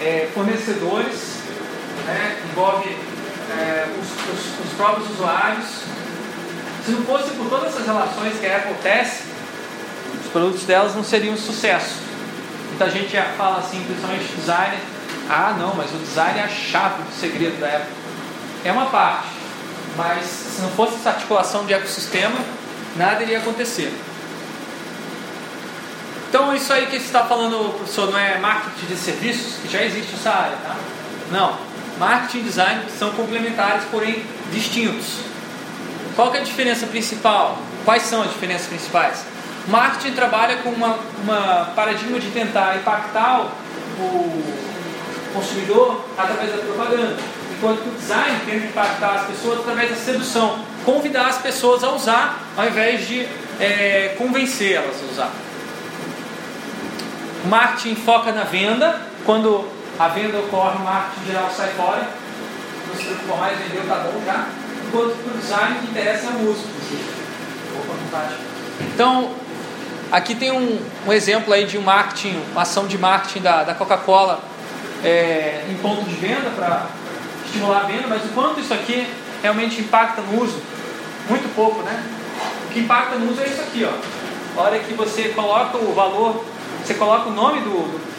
[0.00, 1.36] é, fornecedores,
[2.04, 5.66] né, envolve é, os, os, os, próprios usuários.
[6.84, 9.29] Se não fosse por todas essas relações que a Apple tece,
[10.30, 11.96] produtos delas não seriam um sucesso.
[12.68, 14.78] Muita gente fala assim, principalmente designer,
[15.28, 17.94] ah não, mas o design é a chave do segredo da Apple.
[18.64, 19.28] É uma parte,
[19.96, 22.38] mas se não fosse essa articulação de ecossistema,
[22.96, 23.92] nada iria acontecer.
[26.28, 29.82] Então, isso aí que você está falando, professor, não é marketing de serviços, que já
[29.82, 30.76] existe essa área, tá?
[31.32, 31.56] Não.
[31.98, 35.18] Marketing e design são complementares, porém distintos.
[36.14, 37.58] Qual é a diferença principal?
[37.84, 39.24] Quais são as diferenças principais?
[39.70, 43.46] Marketing trabalha com uma, uma paradigma de tentar impactar
[43.98, 44.42] o
[45.32, 47.16] consumidor através da propaganda,
[47.56, 52.40] enquanto o design tenta impactar as pessoas através da sedução, convidar as pessoas a usar,
[52.56, 53.26] ao invés de
[53.60, 55.30] é, convencê-las a usar.
[57.44, 59.00] O marketing foca na venda.
[59.24, 62.08] Quando a venda ocorre, o marketing geral sai fora.
[62.88, 64.46] Não se preocupa mais, vendeu, tá bom já.
[64.88, 66.68] Enquanto o design que interessa é a música.
[68.80, 69.30] Então,
[70.10, 73.74] aqui tem um, um, exemplo aí de um marketing, uma ação de marketing da, da
[73.74, 74.40] Coca-Cola
[75.04, 76.86] é, em ponto de venda para
[77.46, 79.06] estimular a venda, mas o quanto isso aqui
[79.42, 80.60] realmente impacta no uso?
[81.28, 82.02] Muito pouco, né?
[82.68, 84.60] O que impacta no uso é isso aqui, ó.
[84.60, 86.44] A hora que você coloca o valor
[86.84, 88.10] você coloca o nome do, do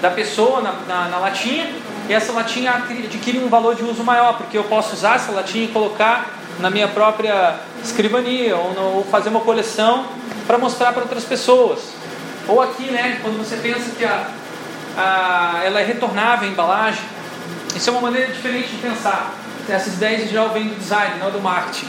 [0.00, 1.72] da pessoa na, na, na, latinha
[2.08, 5.64] e essa latinha adquire um valor de uso maior, porque eu posso usar essa latinha
[5.64, 10.04] e colocar na minha própria escrivania ou, no, ou fazer uma coleção
[10.46, 11.80] para mostrar para outras pessoas.
[12.48, 14.30] Ou aqui, né, quando você pensa que a,
[14.96, 17.02] a, ela é retornável a embalagem,
[17.74, 19.34] isso é uma maneira diferente de pensar.
[19.68, 21.88] Essas ideias já vêm do design, não do marketing.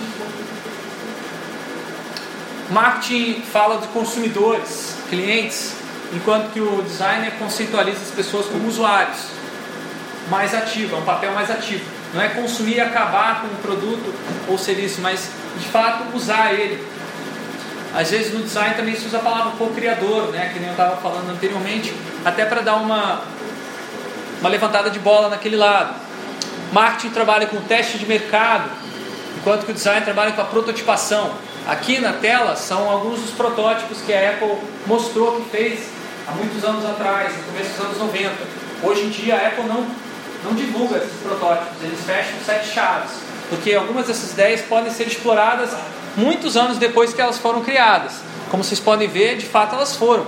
[2.71, 5.75] Marketing fala de consumidores, clientes,
[6.13, 9.27] enquanto que o designer conceitualiza as pessoas como usuários,
[10.29, 11.85] mais ativo, é um papel mais ativo.
[12.13, 14.13] Não é consumir e acabar com o produto
[14.47, 16.85] ou serviço, mas de fato usar ele.
[17.97, 20.97] Às vezes no design também se usa a palavra co-criador, né, que nem eu estava
[20.97, 21.91] falando anteriormente,
[22.23, 23.23] até para dar uma,
[24.39, 25.95] uma levantada de bola naquele lado.
[26.71, 28.69] Marketing trabalha com teste de mercado,
[29.35, 31.33] enquanto que o design trabalha com a prototipação.
[31.67, 35.89] Aqui na tela são alguns dos protótipos que a Apple mostrou que fez
[36.27, 38.31] há muitos anos atrás, no começo dos anos 90.
[38.83, 39.87] Hoje em dia a Apple não,
[40.43, 43.13] não divulga esses protótipos, eles fecham sete chaves,
[43.49, 45.73] porque algumas dessas ideias podem ser exploradas
[46.17, 48.13] muitos anos depois que elas foram criadas.
[48.49, 50.25] Como vocês podem ver, de fato elas foram.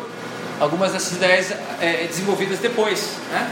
[0.60, 3.10] Algumas dessas ideias é, desenvolvidas depois.
[3.32, 3.50] Né?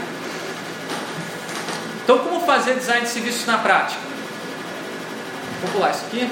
[2.04, 4.00] Então, como fazer design de serviços na prática?
[5.60, 6.30] Vou pular isso aqui.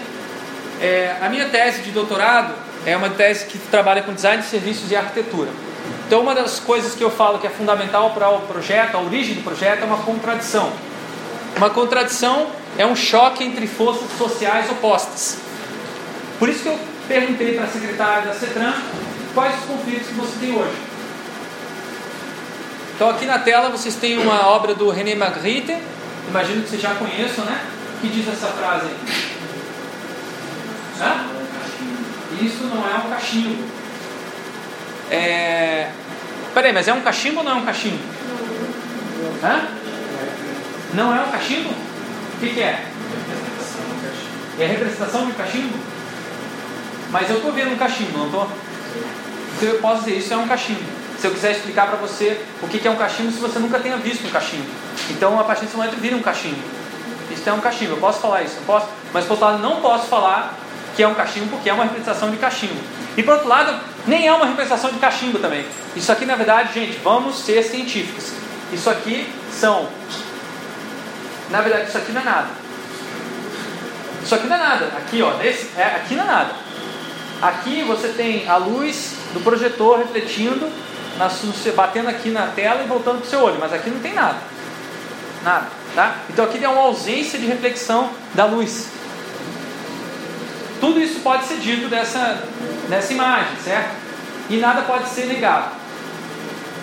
[0.81, 4.91] É, a minha tese de doutorado é uma tese que trabalha com design de serviços
[4.91, 5.51] e arquitetura.
[6.07, 9.35] Então, uma das coisas que eu falo que é fundamental para o projeto, a origem
[9.35, 10.71] do projeto, é uma contradição.
[11.57, 12.47] Uma contradição
[12.79, 15.39] é um choque entre forças sociais opostas.
[16.39, 18.75] Por isso que eu perguntei para a secretária da CETRAN
[19.35, 20.77] quais os conflitos que você tem hoje.
[22.95, 25.77] Então, aqui na tela vocês têm uma obra do René Magritte,
[26.29, 27.61] imagino que vocês já conheçam, né?
[28.01, 29.37] Que diz essa frase aí.
[32.41, 33.65] Isso não é um cachimbo.
[35.11, 35.91] É...
[36.55, 37.99] Peraí, mas é um cachimbo ou não é um cachimbo?
[39.43, 39.69] Hã?
[40.95, 41.71] Não é um cachimbo?
[41.71, 42.85] O que, que é?
[44.59, 45.96] É a representação de cachimbo?
[47.11, 48.49] Mas eu estou vendo um cachimbo, não estou?
[49.57, 50.83] Então eu posso dizer, isso é um cachimbo.
[51.19, 53.97] Se eu quiser explicar para você o que é um cachimbo, se você nunca tenha
[53.97, 54.67] visto um cachimbo.
[55.11, 56.61] Então, a partir desse momento, vira um cachimbo.
[57.31, 59.81] Isso é um cachimbo, eu posso falar isso, eu posso, mas por outro lado, não
[59.81, 60.55] posso falar
[60.95, 62.81] que é um cachimbo porque é uma representação de cachimbo.
[63.17, 65.65] E por outro lado, nem é uma representação de cachimbo também.
[65.95, 68.33] Isso aqui, na verdade, gente, vamos ser científicos.
[68.73, 69.89] Isso aqui são.
[71.51, 72.49] Na verdade, isso aqui não é nada.
[74.23, 74.87] Isso aqui não é nada.
[74.97, 76.66] Aqui, ó, nesse, é, aqui não é nada.
[77.41, 80.71] Aqui você tem a luz do projetor refletindo,
[81.75, 84.39] batendo aqui na tela e voltando para o seu olho, mas aqui não tem nada.
[85.45, 85.67] Nada.
[85.95, 86.17] Tá?
[86.31, 88.89] Então aqui tem uma ausência de reflexão da luz.
[90.81, 92.43] Tudo isso pode ser dito dessa,
[92.89, 93.97] dessa imagem, certo?
[94.51, 95.71] E nada pode ser negado.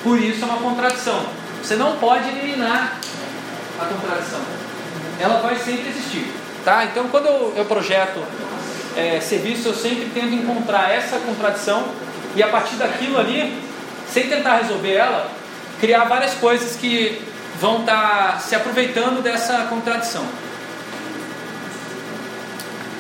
[0.04, 1.26] Por isso é uma contradição.
[1.62, 3.00] Você não pode eliminar
[3.80, 4.42] a contradição.
[5.20, 6.32] Ela vai sempre existir.
[6.66, 6.86] Tá?
[6.86, 8.20] Então quando eu, eu projeto
[8.96, 11.88] é, serviço, eu sempre tento encontrar essa contradição
[12.36, 13.58] e a partir daquilo ali,
[14.10, 15.32] sem tentar resolver ela,
[15.80, 17.22] criar várias coisas que
[17.60, 20.26] vão estar tá se aproveitando dessa contradição.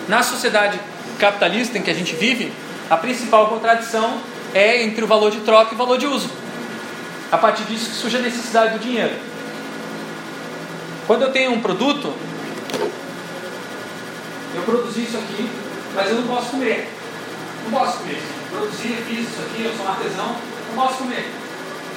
[0.07, 0.79] Na sociedade
[1.17, 2.51] capitalista em que a gente vive,
[2.89, 4.19] a principal contradição
[4.53, 6.29] é entre o valor de troca e o valor de uso.
[7.31, 9.13] A partir disso surge a necessidade do dinheiro.
[11.07, 12.13] Quando eu tenho um produto,
[14.55, 15.49] eu produzi isso aqui,
[15.95, 16.89] mas eu não posso comer.
[17.65, 18.21] Não posso comer.
[18.49, 20.35] Produzi, fiz isso aqui, eu sou um artesão,
[20.69, 21.43] não posso comer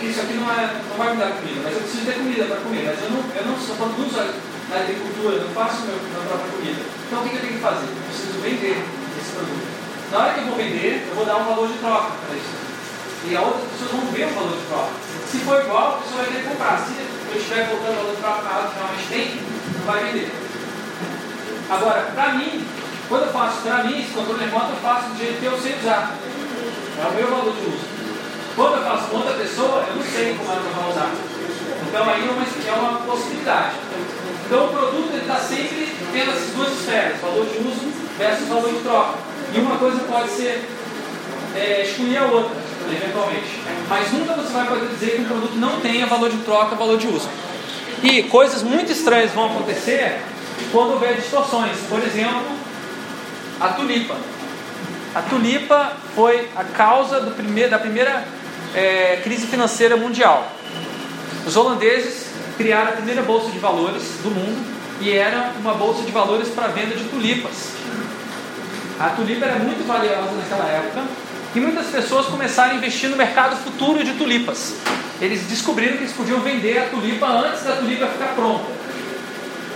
[0.05, 2.61] isso aqui não, é, não vai me dar comida, mas eu preciso ter comida para
[2.61, 2.85] comer.
[2.85, 4.21] Mas eu não, eu não sou produzo
[4.69, 6.81] na agricultura, eu não faço meu, minha própria comida.
[7.07, 7.89] Então o que, eu tenho que fazer?
[7.89, 8.77] Eu preciso vender
[9.17, 9.67] esse produto.
[10.13, 12.55] Na hora que eu vou vender, eu vou dar um valor de troca para isso.
[13.25, 14.93] E a outras pessoas vão ver o valor de troca.
[15.27, 16.77] Se for igual, a pessoa vai querer comprar.
[16.85, 19.27] Se eu estiver voltando o valor de troca para ela que realmente tem,
[19.81, 20.31] não vai vender.
[21.71, 22.67] Agora, para mim,
[23.09, 25.77] quando eu faço para mim, esse controle remoto, eu faço do jeito que eu sei
[25.81, 26.17] usar.
[26.99, 27.87] É o meu valor de uso.
[28.57, 31.11] Quando eu faço com outra pessoa, eu não sei como ela vai usar.
[31.89, 33.77] Então aí é uma, é possibilidade.
[34.47, 38.81] Então o produto está sempre tendo essas duas esferas, valor de uso versus valor de
[38.81, 39.19] troca.
[39.55, 40.69] E uma coisa pode ser
[41.55, 42.57] é, excluir a outra,
[42.91, 43.61] eventualmente.
[43.89, 46.99] Mas nunca você vai poder dizer que um produto não tenha valor de troca, valor
[46.99, 47.29] de uso.
[48.03, 50.21] E coisas muito estranhas vão acontecer
[50.73, 51.77] quando houver distorções.
[51.89, 52.43] Por exemplo,
[53.61, 54.17] a tulipa.
[55.15, 58.25] A tulipa foi a causa da primeira
[58.75, 60.53] é, crise financeira mundial.
[61.47, 66.13] Os holandeses criaram a primeira bolsa de valores do mundo e era uma bolsa de
[66.13, 67.73] valores para venda de tulipas.
[68.99, 71.05] A tulipa era muito valiosa naquela época
[71.55, 74.75] e muitas pessoas começaram a investir no mercado futuro de tulipas.
[75.21, 78.67] Eles descobriram que eles podiam vender a tulipa antes da tulipa ficar pronta.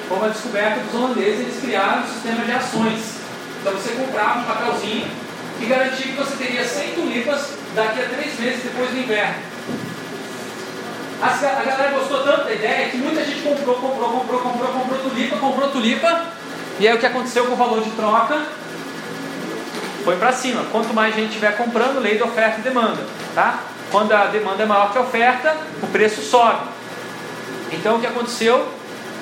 [0.09, 3.20] Como a descoberta dos holandeses, eles criaram um sistema de ações.
[3.61, 5.07] Então você comprava um papelzinho
[5.61, 9.35] e garantia que você teria 100 tulipas daqui a três meses depois do inverno.
[11.23, 15.37] A galera gostou tanto da ideia que muita gente comprou, comprou, comprou, comprou, comprou tulipa,
[15.37, 16.25] comprou tulipa.
[16.79, 18.40] E aí o que aconteceu com o valor de troca?
[20.03, 20.64] Foi para cima.
[20.73, 23.05] Quanto mais gente estiver comprando, lei de oferta e demanda.
[23.35, 23.59] Tá?
[23.90, 26.61] Quando a demanda é maior que a oferta, o preço sobe.
[27.70, 28.66] Então o que aconteceu?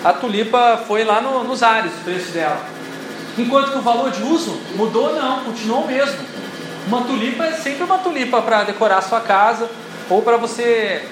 [0.04, 2.77] A tulipa foi lá no, nos ares, o preço dela.
[3.38, 6.18] Enquanto que o valor de uso mudou, não, continuou o mesmo.
[6.88, 9.70] Uma tulipa é sempre uma tulipa para decorar a sua casa
[10.10, 11.06] ou para você,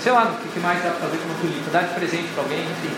[0.00, 2.42] sei lá, o que mais dá para fazer com uma tulipa, dar de presente para
[2.44, 2.94] alguém, enfim.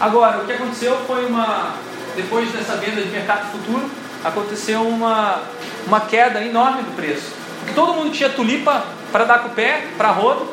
[0.00, 1.74] Agora, o que aconteceu foi uma,
[2.16, 3.88] depois dessa venda de mercado futuro,
[4.24, 5.42] aconteceu uma,
[5.86, 7.32] uma queda enorme do preço.
[7.60, 10.48] Porque todo mundo tinha tulipa para dar com o pé, para rodo,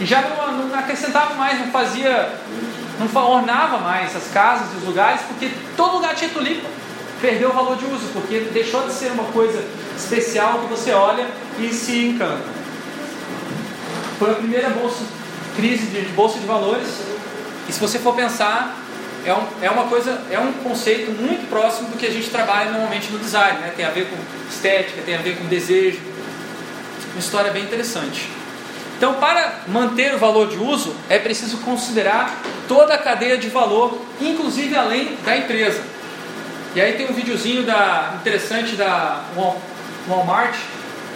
[0.00, 2.32] e já não, não acrescentava mais, não fazia,
[2.98, 6.68] não ornava mais as casas e os lugares, porque todo lugar tinha tulipa
[7.20, 9.64] perdeu o valor de uso, porque deixou de ser uma coisa
[9.96, 11.26] especial que você olha
[11.58, 12.44] e se encanta.
[14.18, 15.04] Foi a primeira bolsa,
[15.56, 16.88] crise de bolsa de valores,
[17.68, 18.76] e se você for pensar,
[19.24, 22.70] é, um, é uma coisa, é um conceito muito próximo do que a gente trabalha
[22.70, 23.72] normalmente no design, né?
[23.76, 24.16] tem a ver com
[24.48, 26.00] estética, tem a ver com desejo,
[27.12, 28.28] uma história bem interessante.
[28.98, 32.36] Então, para manter o valor de uso, é preciso considerar
[32.66, 35.80] toda a cadeia de valor, inclusive além da empresa.
[36.74, 39.22] E aí tem um videozinho da, interessante da
[40.08, 40.56] Walmart,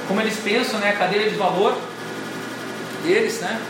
[0.07, 1.77] como eles pensam, né, a cadeia de valor
[3.03, 3.61] deles, né?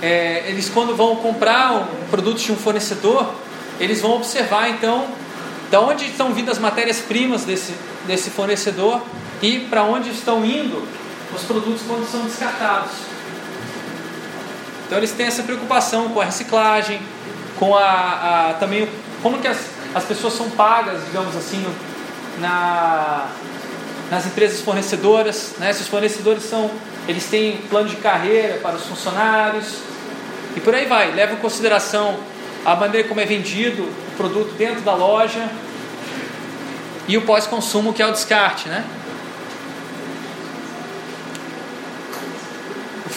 [0.00, 3.30] É, eles quando vão comprar um produto de um fornecedor,
[3.78, 5.06] eles vão observar então
[5.70, 7.74] da onde estão vindo as matérias-primas desse,
[8.06, 9.02] desse fornecedor
[9.42, 10.82] e para onde estão indo
[11.34, 13.09] os produtos quando são descartados.
[14.90, 17.00] Então eles têm essa preocupação com a reciclagem,
[17.60, 18.88] com a, a também
[19.22, 19.56] como que as,
[19.94, 21.64] as pessoas são pagas, digamos assim,
[22.40, 23.28] na,
[24.10, 25.72] nas empresas fornecedoras, né?
[25.72, 26.68] Se os fornecedores são,
[27.06, 29.76] eles têm plano de carreira para os funcionários
[30.56, 31.12] e por aí vai.
[31.12, 32.18] Leva em consideração
[32.66, 35.48] a maneira como é vendido o produto dentro da loja
[37.06, 38.84] e o pós-consumo que é o descarte, né?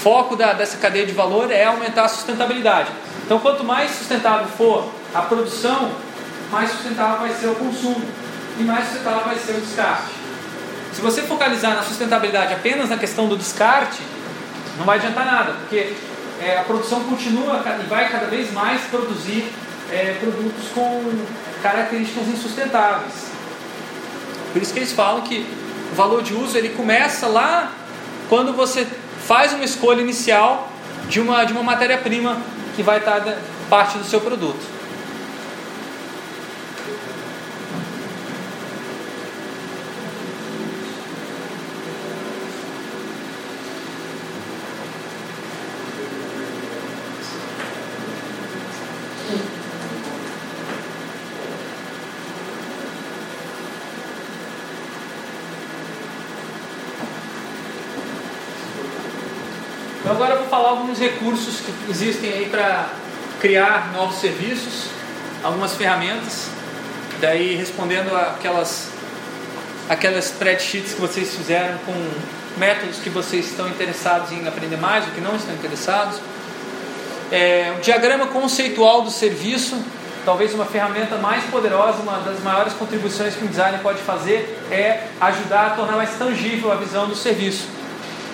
[0.04, 2.92] Foco da, dessa cadeia de valor é aumentar a sustentabilidade.
[3.26, 5.92] Então, quanto mais sustentável for a produção,
[6.52, 8.06] mais sustentável vai ser o consumo
[8.60, 10.12] e mais sustentável vai ser o descarte.
[10.92, 14.02] Se você focalizar na sustentabilidade apenas na questão do descarte,
[14.78, 15.96] não vai adiantar nada, porque
[16.42, 19.52] é, a produção continua e vai cada vez mais produzir
[19.90, 21.26] é, produtos com
[21.62, 23.32] características insustentáveis.
[24.52, 25.48] Por isso que eles falam que
[25.92, 27.72] o valor de uso ele começa lá
[28.30, 28.86] quando você
[29.26, 30.70] faz uma escolha inicial
[31.10, 32.38] de uma, de uma matéria-prima
[32.76, 33.22] que vai estar
[33.70, 34.73] parte do seu produto.
[60.04, 62.90] Então agora vou falar alguns recursos que existem aí para
[63.40, 64.90] criar novos serviços,
[65.42, 66.50] algumas ferramentas,
[67.22, 68.90] daí respondendo aquelas
[69.88, 71.94] aquelas spreadsheets que vocês fizeram com
[72.58, 76.20] métodos que vocês estão interessados em aprender mais ou que não estão interessados.
[77.32, 79.82] É, o diagrama conceitual do serviço,
[80.26, 85.08] talvez uma ferramenta mais poderosa, uma das maiores contribuições que um designer pode fazer é
[85.22, 87.83] ajudar a tornar mais tangível a visão do serviço.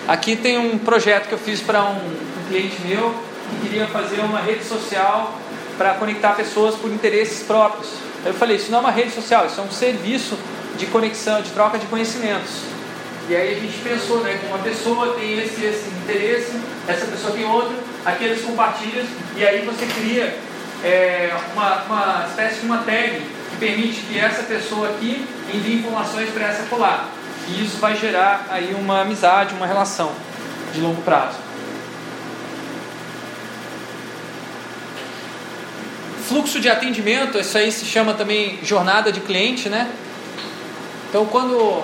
[0.08, 3.14] Aqui tem um projeto que eu fiz para um, um cliente meu
[3.50, 5.38] que queria fazer uma rede social
[5.76, 7.88] para conectar pessoas por interesses próprios.
[8.24, 10.38] Eu falei, isso não é uma rede social, isso é um serviço
[10.76, 12.50] de conexão, de troca de conhecimentos.
[13.28, 16.52] E aí a gente pensou, né, que uma pessoa tem esse, esse interesse,
[16.88, 20.36] essa pessoa tem outro, aqui eles compartilham, e aí você cria
[20.82, 25.24] é, uma, uma espécie de uma tag que permite que essa pessoa aqui
[25.54, 27.08] envie informações para essa colar.
[27.48, 30.12] E isso vai gerar aí uma amizade, uma relação
[30.72, 31.38] de longo prazo.
[36.28, 39.90] Fluxo de atendimento, isso aí se chama também jornada de cliente, né?
[41.08, 41.82] Então, quando,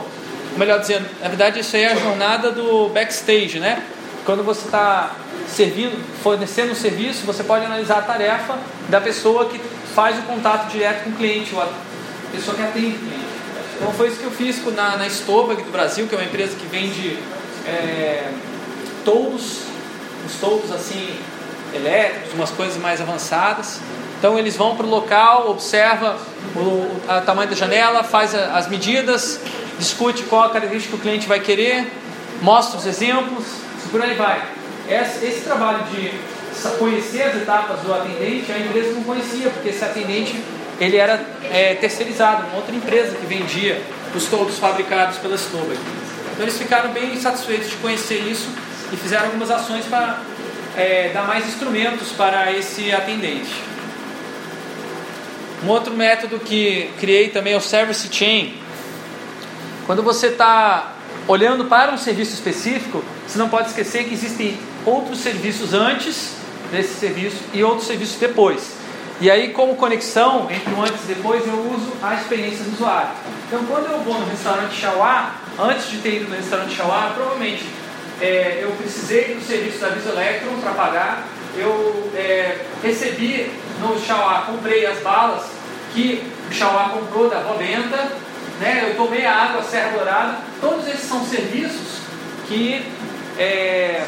[0.57, 3.82] melhor dizendo, na verdade, isso aí é a jornada do backstage, né?
[4.24, 5.11] Quando você está
[5.48, 8.57] servindo, fornecendo um serviço, você pode analisar a tarefa
[8.88, 9.61] da pessoa que
[9.94, 11.68] faz o contato direto com o cliente, ou a
[12.30, 13.26] pessoa que atende o cliente.
[13.77, 16.57] Então foi isso que eu fiz na, na Stobag do Brasil, que é uma empresa
[16.57, 17.18] que vende
[17.66, 18.33] é,
[19.05, 19.62] toldos,
[20.24, 21.14] uns toldos assim
[21.74, 23.81] elétricos, umas coisas mais avançadas.
[24.18, 26.16] Então eles vão para o local, observa
[26.55, 29.41] o, o tamanho da janela, faz a, as medidas,
[29.79, 31.93] discute qual a característica que o cliente vai querer,
[32.41, 33.45] mostra os exemplos,
[33.91, 34.43] por aí vai.
[34.89, 36.12] Esse, esse trabalho de
[36.79, 40.43] conhecer as etapas do atendente, a empresa não conhecia, porque esse atendente
[40.81, 43.81] ele era é, terceirizado, uma outra empresa que vendia
[44.14, 45.77] os toldos fabricados pela Stobel.
[46.33, 48.49] Então eles ficaram bem satisfeitos de conhecer isso
[48.93, 50.20] e fizeram algumas ações para
[50.77, 53.53] é, dar mais instrumentos para esse atendente.
[55.64, 58.55] Um outro método que criei também é o Service Chain.
[59.87, 60.93] Quando você está
[61.27, 66.33] olhando para um serviço específico, você não pode esquecer que existem outros serviços antes
[66.70, 68.72] desse serviço e outros serviços depois.
[69.19, 73.09] E aí, como conexão entre o antes e depois, eu uso a experiência do usuário.
[73.47, 77.67] Então, quando eu vou no restaurante Chauá, antes de ter ido no restaurante Chauá, provavelmente
[78.21, 81.25] é, eu precisei do serviço da Visa Electron para pagar,
[81.57, 83.51] eu é, recebi
[83.81, 85.45] no Chauá, comprei as balas
[85.95, 88.12] que o Chauá comprou da Roventa,
[88.61, 92.01] né, eu tomei a água Serra Dourada, todos esses são serviços
[92.47, 92.85] que
[93.39, 94.07] é,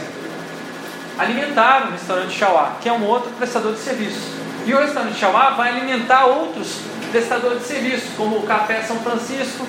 [1.19, 4.38] alimentaram o restaurante Chauá, que é um outro prestador de serviços.
[4.69, 9.66] E o restaurante Chauá vai alimentar outros prestadores de serviços, como o Café São Francisco,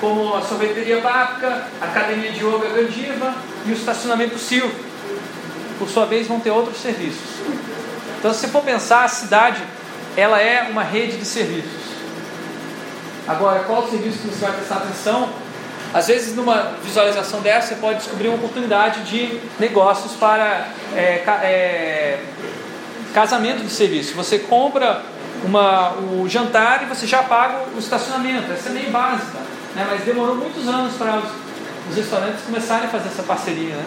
[0.00, 3.32] como a sorveteria Bápica, a Academia de Yoga Gandiva
[3.64, 4.74] e o estacionamento Silvio.
[5.78, 7.22] Por sua vez, vão ter outros serviços.
[8.18, 9.62] Então, se for pensar, a cidade
[10.16, 11.70] ela é uma rede de serviços.
[13.28, 15.28] Agora, qual o serviço que você vai prestar atenção?
[15.94, 22.18] Às vezes, numa visualização dessa, você pode descobrir uma oportunidade de negócios para é, é,
[23.12, 24.14] casamento de serviço.
[24.14, 25.02] Você compra
[25.44, 28.52] uma, o jantar e você já paga o estacionamento.
[28.52, 29.38] Essa é meio básica,
[29.74, 29.86] né?
[29.88, 33.74] mas demorou muitos anos para os, os restaurantes começarem a fazer essa parceria.
[33.74, 33.84] Né?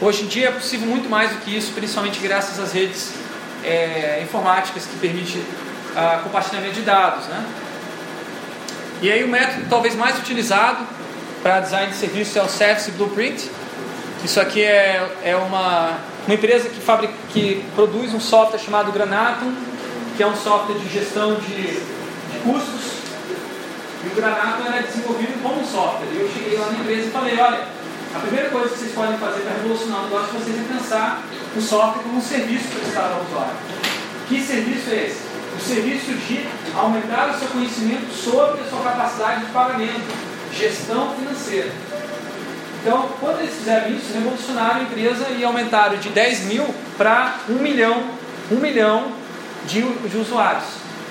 [0.00, 3.12] Hoje em dia é possível muito mais do que isso, principalmente graças às redes
[3.64, 5.42] é, informáticas que permitem
[5.94, 7.26] a compartilhamento de dados.
[7.26, 7.44] Né?
[9.02, 10.86] E aí o método talvez mais utilizado
[11.42, 13.50] para design de serviços é o Service Blueprint.
[14.24, 19.54] Isso aqui é, é uma, uma empresa que, fabrica, que produz um software chamado Granatum,
[20.16, 23.00] que é um software de gestão de, de custos.
[24.04, 26.08] E o Granatum era desenvolvido como um software.
[26.12, 27.68] E eu cheguei lá na empresa e falei, olha,
[28.14, 31.22] a primeira coisa que vocês podem fazer para revolucionar o negócio de vocês é pensar
[31.56, 33.54] o software como um serviço prestado ao usuário.
[34.28, 35.20] Que serviço é esse?
[35.56, 36.46] O serviço de
[36.76, 40.14] aumentar o seu conhecimento sobre a sua capacidade de pagamento,
[40.52, 41.70] gestão financeira.
[42.80, 47.52] Então, quando eles fizeram isso, revolucionaram a empresa e aumentaram de 10 mil para 1
[47.54, 48.04] milhão,
[48.50, 49.12] 1 milhão
[49.66, 50.64] de, de usuários.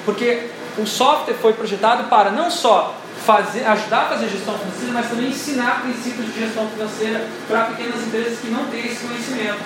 [0.03, 0.47] Porque
[0.78, 2.95] o software foi projetado para não só
[3.26, 8.01] fazer, ajudar a fazer gestão financeira, mas também ensinar princípios de gestão financeira para pequenas
[8.01, 9.59] empresas que não têm esse conhecimento.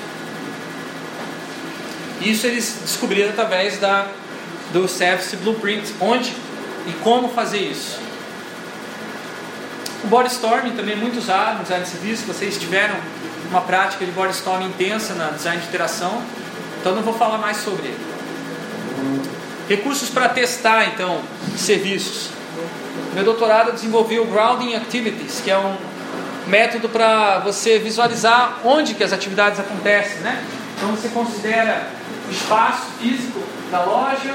[2.22, 4.08] Isso eles descobriram através da,
[4.74, 6.34] do Service Blueprint, onde
[6.88, 7.98] e como fazer isso.
[10.12, 12.26] O Storming também é muito usado no design de serviço.
[12.26, 12.96] Vocês tiveram
[13.50, 16.22] uma prática de Storming intensa na design de interação,
[16.80, 18.14] então não vou falar mais sobre ele.
[19.70, 21.22] Recursos para testar, então,
[21.56, 22.30] serviços.
[23.14, 25.76] Meu doutorado desenvolveu Grounding Activities, que é um
[26.48, 30.44] método para você visualizar onde que as atividades acontecem, né?
[30.76, 31.88] Então você considera
[32.28, 33.40] o espaço físico
[33.72, 34.34] da loja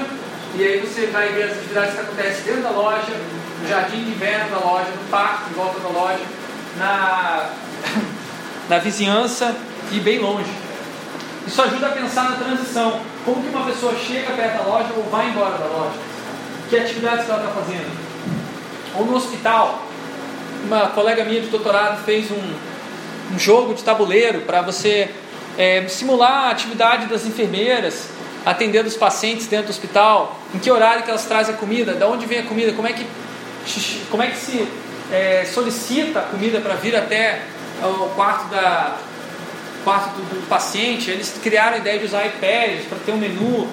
[0.55, 3.13] e aí você vai ver as atividades que acontecem dentro da loja,
[3.61, 6.23] no jardim de inverno da loja, no parque em volta da loja,
[6.77, 7.49] na,
[8.69, 9.55] na vizinhança
[9.91, 10.49] e bem longe.
[11.47, 12.99] Isso ajuda a pensar na transição.
[13.25, 15.97] Como que uma pessoa chega perto da loja ou vai embora da loja?
[16.69, 17.89] Que atividades que ela está fazendo?
[18.95, 19.83] Ou no hospital,
[20.65, 25.09] uma colega minha de doutorado fez um, um jogo de tabuleiro para você
[25.57, 28.09] é, simular a atividade das enfermeiras
[28.45, 32.03] atendendo os pacientes dentro do hospital, em que horário que elas trazem a comida, de
[32.03, 33.05] onde vem a comida, como é que,
[34.09, 34.67] como é que se
[35.11, 37.41] é, solicita a comida para vir até
[37.81, 38.97] o quarto, da,
[39.83, 41.09] quarto do, do paciente.
[41.09, 43.67] Eles criaram a ideia de usar iPads para ter um menu,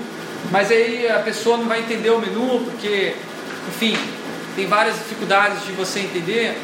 [0.51, 3.15] mas aí a pessoa não vai entender o menu, porque,
[3.69, 3.97] enfim,
[4.55, 6.57] tem várias dificuldades de você entender.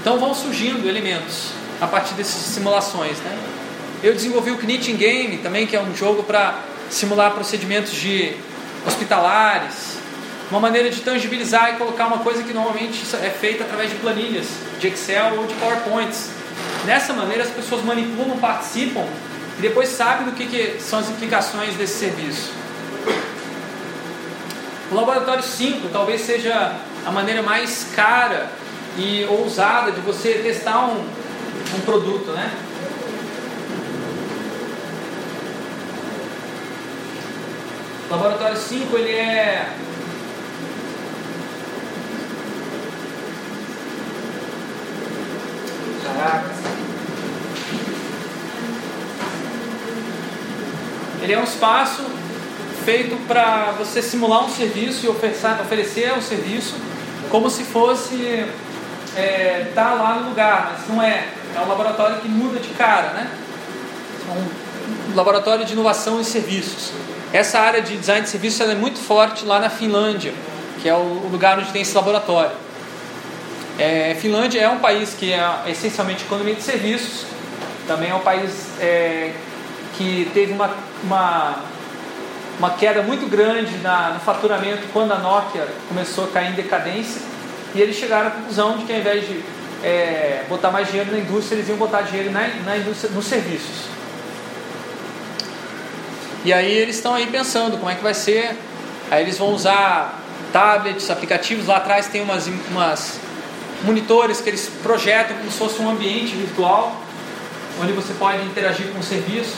[0.00, 1.50] Então vão surgindo elementos
[1.80, 3.18] a partir dessas simulações.
[3.18, 3.38] Né?
[4.02, 6.60] Eu desenvolvi o Knitting Game também, que é um jogo para
[6.90, 8.34] simular procedimentos de
[8.86, 9.95] hospitalares,
[10.50, 14.46] uma maneira de tangibilizar e colocar uma coisa que normalmente é feita através de planilhas
[14.78, 16.30] de Excel ou de PowerPoints.
[16.84, 19.04] Nessa maneira as pessoas manipulam, participam
[19.58, 22.52] e depois sabem do que, que são as implicações desse serviço.
[24.90, 28.48] O laboratório 5 talvez seja a maneira mais cara
[28.96, 31.00] e ousada de você testar um,
[31.76, 32.52] um produto, né?
[38.08, 39.74] O laboratório 5 ele é
[46.16, 46.50] Caraca.
[51.22, 52.02] Ele é um espaço
[52.84, 56.76] feito para você simular um serviço e oferecer, oferecer um serviço
[57.30, 61.28] como se fosse estar é, tá lá no lugar, mas não é.
[61.54, 63.30] É um laboratório que muda de cara, né?
[65.10, 66.92] Um laboratório de inovação em serviços.
[67.32, 70.32] Essa área de design de serviços é muito forte lá na Finlândia,
[70.80, 72.65] que é o lugar onde tem esse laboratório.
[73.78, 77.26] É, Finlândia é um país que é essencialmente economia de serviços,
[77.86, 78.50] também é um país
[78.80, 79.32] é,
[79.96, 81.62] que teve uma, uma
[82.58, 87.20] uma queda muito grande na, no faturamento quando a Nokia começou a cair em decadência.
[87.74, 89.44] E eles chegaram à conclusão de que ao invés de
[89.84, 93.86] é, botar mais dinheiro na indústria, eles iam botar dinheiro na, na indústria, nos serviços.
[96.44, 98.56] E aí eles estão aí pensando como é que vai ser.
[99.10, 100.18] Aí eles vão usar
[100.52, 101.66] tablets, aplicativos.
[101.66, 103.20] Lá atrás tem umas, umas
[103.82, 107.00] monitores que eles projetam como se fosse um ambiente virtual,
[107.80, 109.56] onde você pode interagir com o serviço.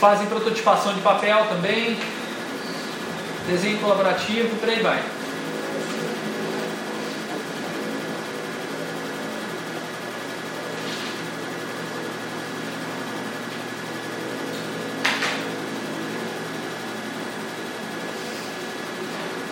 [0.00, 1.98] fazem prototipação de papel também,
[3.46, 5.19] desenho colaborativo, por aí vai.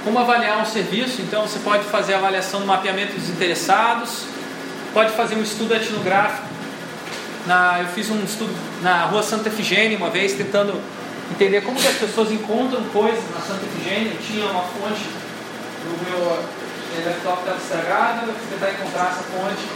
[0.09, 1.21] Como avaliar um serviço?
[1.21, 4.25] Então você pode fazer a avaliação do mapeamento dos interessados,
[4.95, 6.49] pode fazer um estudo etnográfico
[7.47, 8.51] na, eu fiz um estudo
[8.81, 10.81] na rua Santa Efigênia uma vez, tentando
[11.31, 14.13] entender como que as pessoas encontram coisas na Santa Efigênia.
[14.27, 15.05] Tinha uma fonte
[15.85, 19.69] no meu, o laptop estava estragado, eu fui tentar encontrar essa fonte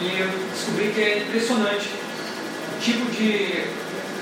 [0.00, 1.90] e eu descobri que é impressionante
[2.74, 3.64] o tipo de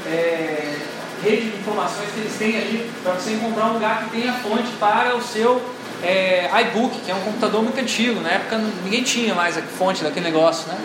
[0.08, 0.74] é,
[1.22, 4.68] rede de informações que eles têm ali para você encontrar um lugar que tenha fonte
[4.78, 5.62] para o seu
[6.02, 8.20] é, iBook, que é um computador muito antigo.
[8.20, 10.78] Na época ninguém tinha mais a fonte daquele negócio, né?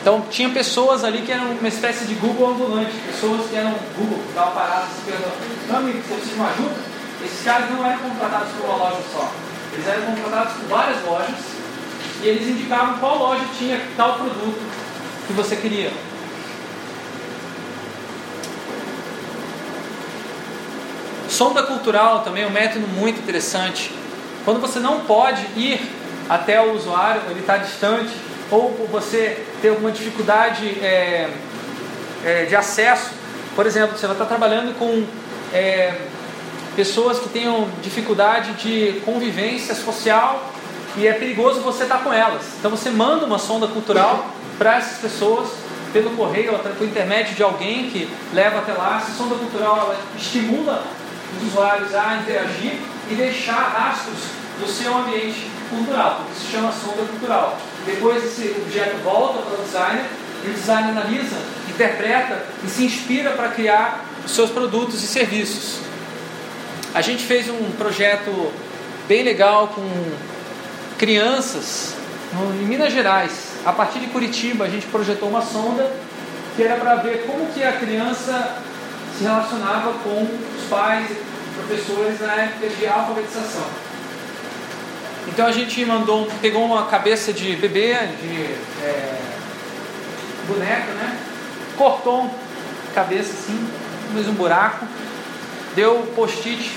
[0.00, 4.18] Então tinha pessoas ali que eram uma espécie de Google ambulante, pessoas que eram Google,
[4.18, 6.74] que estavam paradas se perguntando, amigo, você precisa de uma ajuda?
[7.24, 9.32] Esses caras não eram contratados por uma loja só,
[9.72, 11.36] eles eram contratados por várias lojas
[12.20, 14.58] e eles indicavam qual loja tinha tal produto
[15.26, 15.92] que você queria.
[21.42, 23.90] Sonda cultural também é um método muito interessante.
[24.44, 25.80] Quando você não pode ir
[26.28, 28.12] até o usuário, ele está distante,
[28.48, 31.28] ou você tem alguma dificuldade é,
[32.24, 33.10] é, de acesso,
[33.56, 35.04] por exemplo, você vai estar trabalhando com
[35.52, 35.96] é,
[36.76, 40.48] pessoas que tenham dificuldade de convivência social
[40.96, 42.44] e é perigoso você estar com elas.
[42.60, 44.26] Então você manda uma sonda cultural
[44.56, 45.48] para essas pessoas
[45.92, 49.02] pelo correio, por intermédio de alguém que leva até lá.
[49.02, 51.01] Essa sonda cultural estimula
[51.44, 52.78] usuários a interagir
[53.10, 54.18] e deixar rastros
[54.60, 57.58] do seu ambiente cultural, porque se chama sonda cultural.
[57.86, 60.04] Depois esse objeto volta para o designer
[60.44, 61.36] e o designer analisa,
[61.68, 65.80] interpreta e se inspira para criar os seus produtos e serviços.
[66.94, 68.52] A gente fez um projeto
[69.08, 69.82] bem legal com
[70.98, 71.94] crianças
[72.60, 73.52] em Minas Gerais.
[73.64, 75.90] A partir de Curitiba a gente projetou uma sonda
[76.54, 78.56] que era para ver como que a criança
[79.16, 81.08] se relacionava com os pais
[81.54, 83.66] professores na época de alfabetização.
[85.28, 89.18] Então a gente mandou, pegou uma cabeça de bebê, de é,
[90.48, 91.18] boneca, né?
[91.76, 92.30] Cortou
[92.90, 93.68] a cabeça assim,
[94.12, 94.84] fez um buraco,
[95.74, 96.72] deu post-it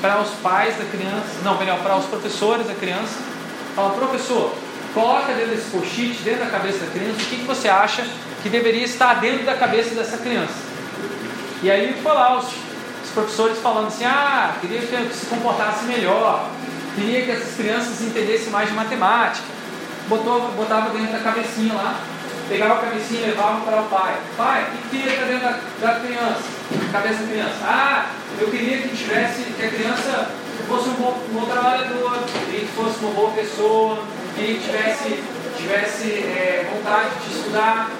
[0.00, 3.18] para os pais da criança, não, melhor, para os professores da criança.
[3.74, 4.54] Fala, professor,
[4.94, 8.06] coloca dentro desse post-it, dentro da cabeça da criança, o que, que você acha
[8.42, 10.67] que deveria estar dentro da cabeça dessa criança?
[11.62, 16.48] E aí foi lá os, os professores falando assim, ah, queria que se comportasse melhor,
[16.94, 19.46] queria que essas crianças entendessem mais de matemática.
[20.08, 22.00] Botou, botava dentro da cabecinha lá,
[22.48, 24.16] pegava a cabecinha e levava para o pai.
[24.36, 26.42] Pai, o que queria dentro da, da criança?
[26.92, 27.56] Cabeça da criança.
[27.64, 28.06] Ah,
[28.40, 30.30] eu queria que tivesse, que a criança
[30.68, 32.18] fosse um bom, um bom trabalhador,
[32.50, 33.98] que fosse uma boa pessoa,
[34.36, 35.24] que tivesse,
[35.56, 37.90] tivesse é, vontade de estudar.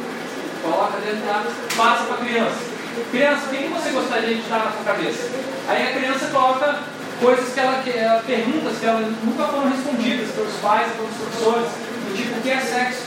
[0.63, 1.45] Coloca dentro da,
[1.77, 2.78] passa para a criança.
[3.11, 5.29] Criança, o que você gostaria de estar na sua cabeça?
[5.69, 6.81] Aí a criança coloca
[7.21, 11.69] coisas que ela, que ela perguntas que ela nunca foram respondidas pelos pais, pelos professores,
[11.69, 13.03] do tipo o que é sexo?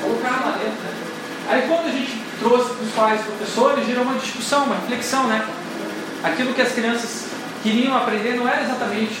[0.00, 0.94] Colocar lá dentro, né?
[1.50, 5.26] Aí quando a gente trouxe para os pais e professores, gerou uma discussão, uma reflexão,
[5.26, 5.46] né?
[6.22, 7.26] Aquilo que as crianças
[7.62, 9.12] queriam aprender não era exatamente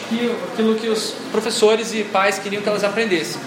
[0.52, 3.40] aquilo que os professores e pais queriam que elas aprendessem.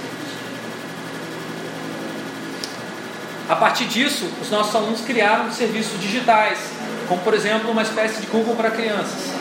[3.52, 6.58] A partir disso, os nossos alunos criaram serviços digitais,
[7.10, 9.34] como por exemplo uma espécie de Google para crianças,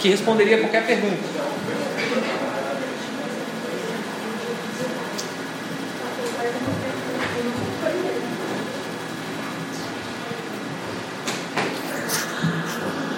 [0.00, 1.22] que responderia qualquer pergunta.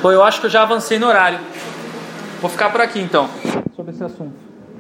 [0.03, 1.41] Bom, eu acho que eu já avancei no horário.
[2.43, 3.30] Vou ficar por aqui então,
[3.74, 4.41] sobre esse assunto.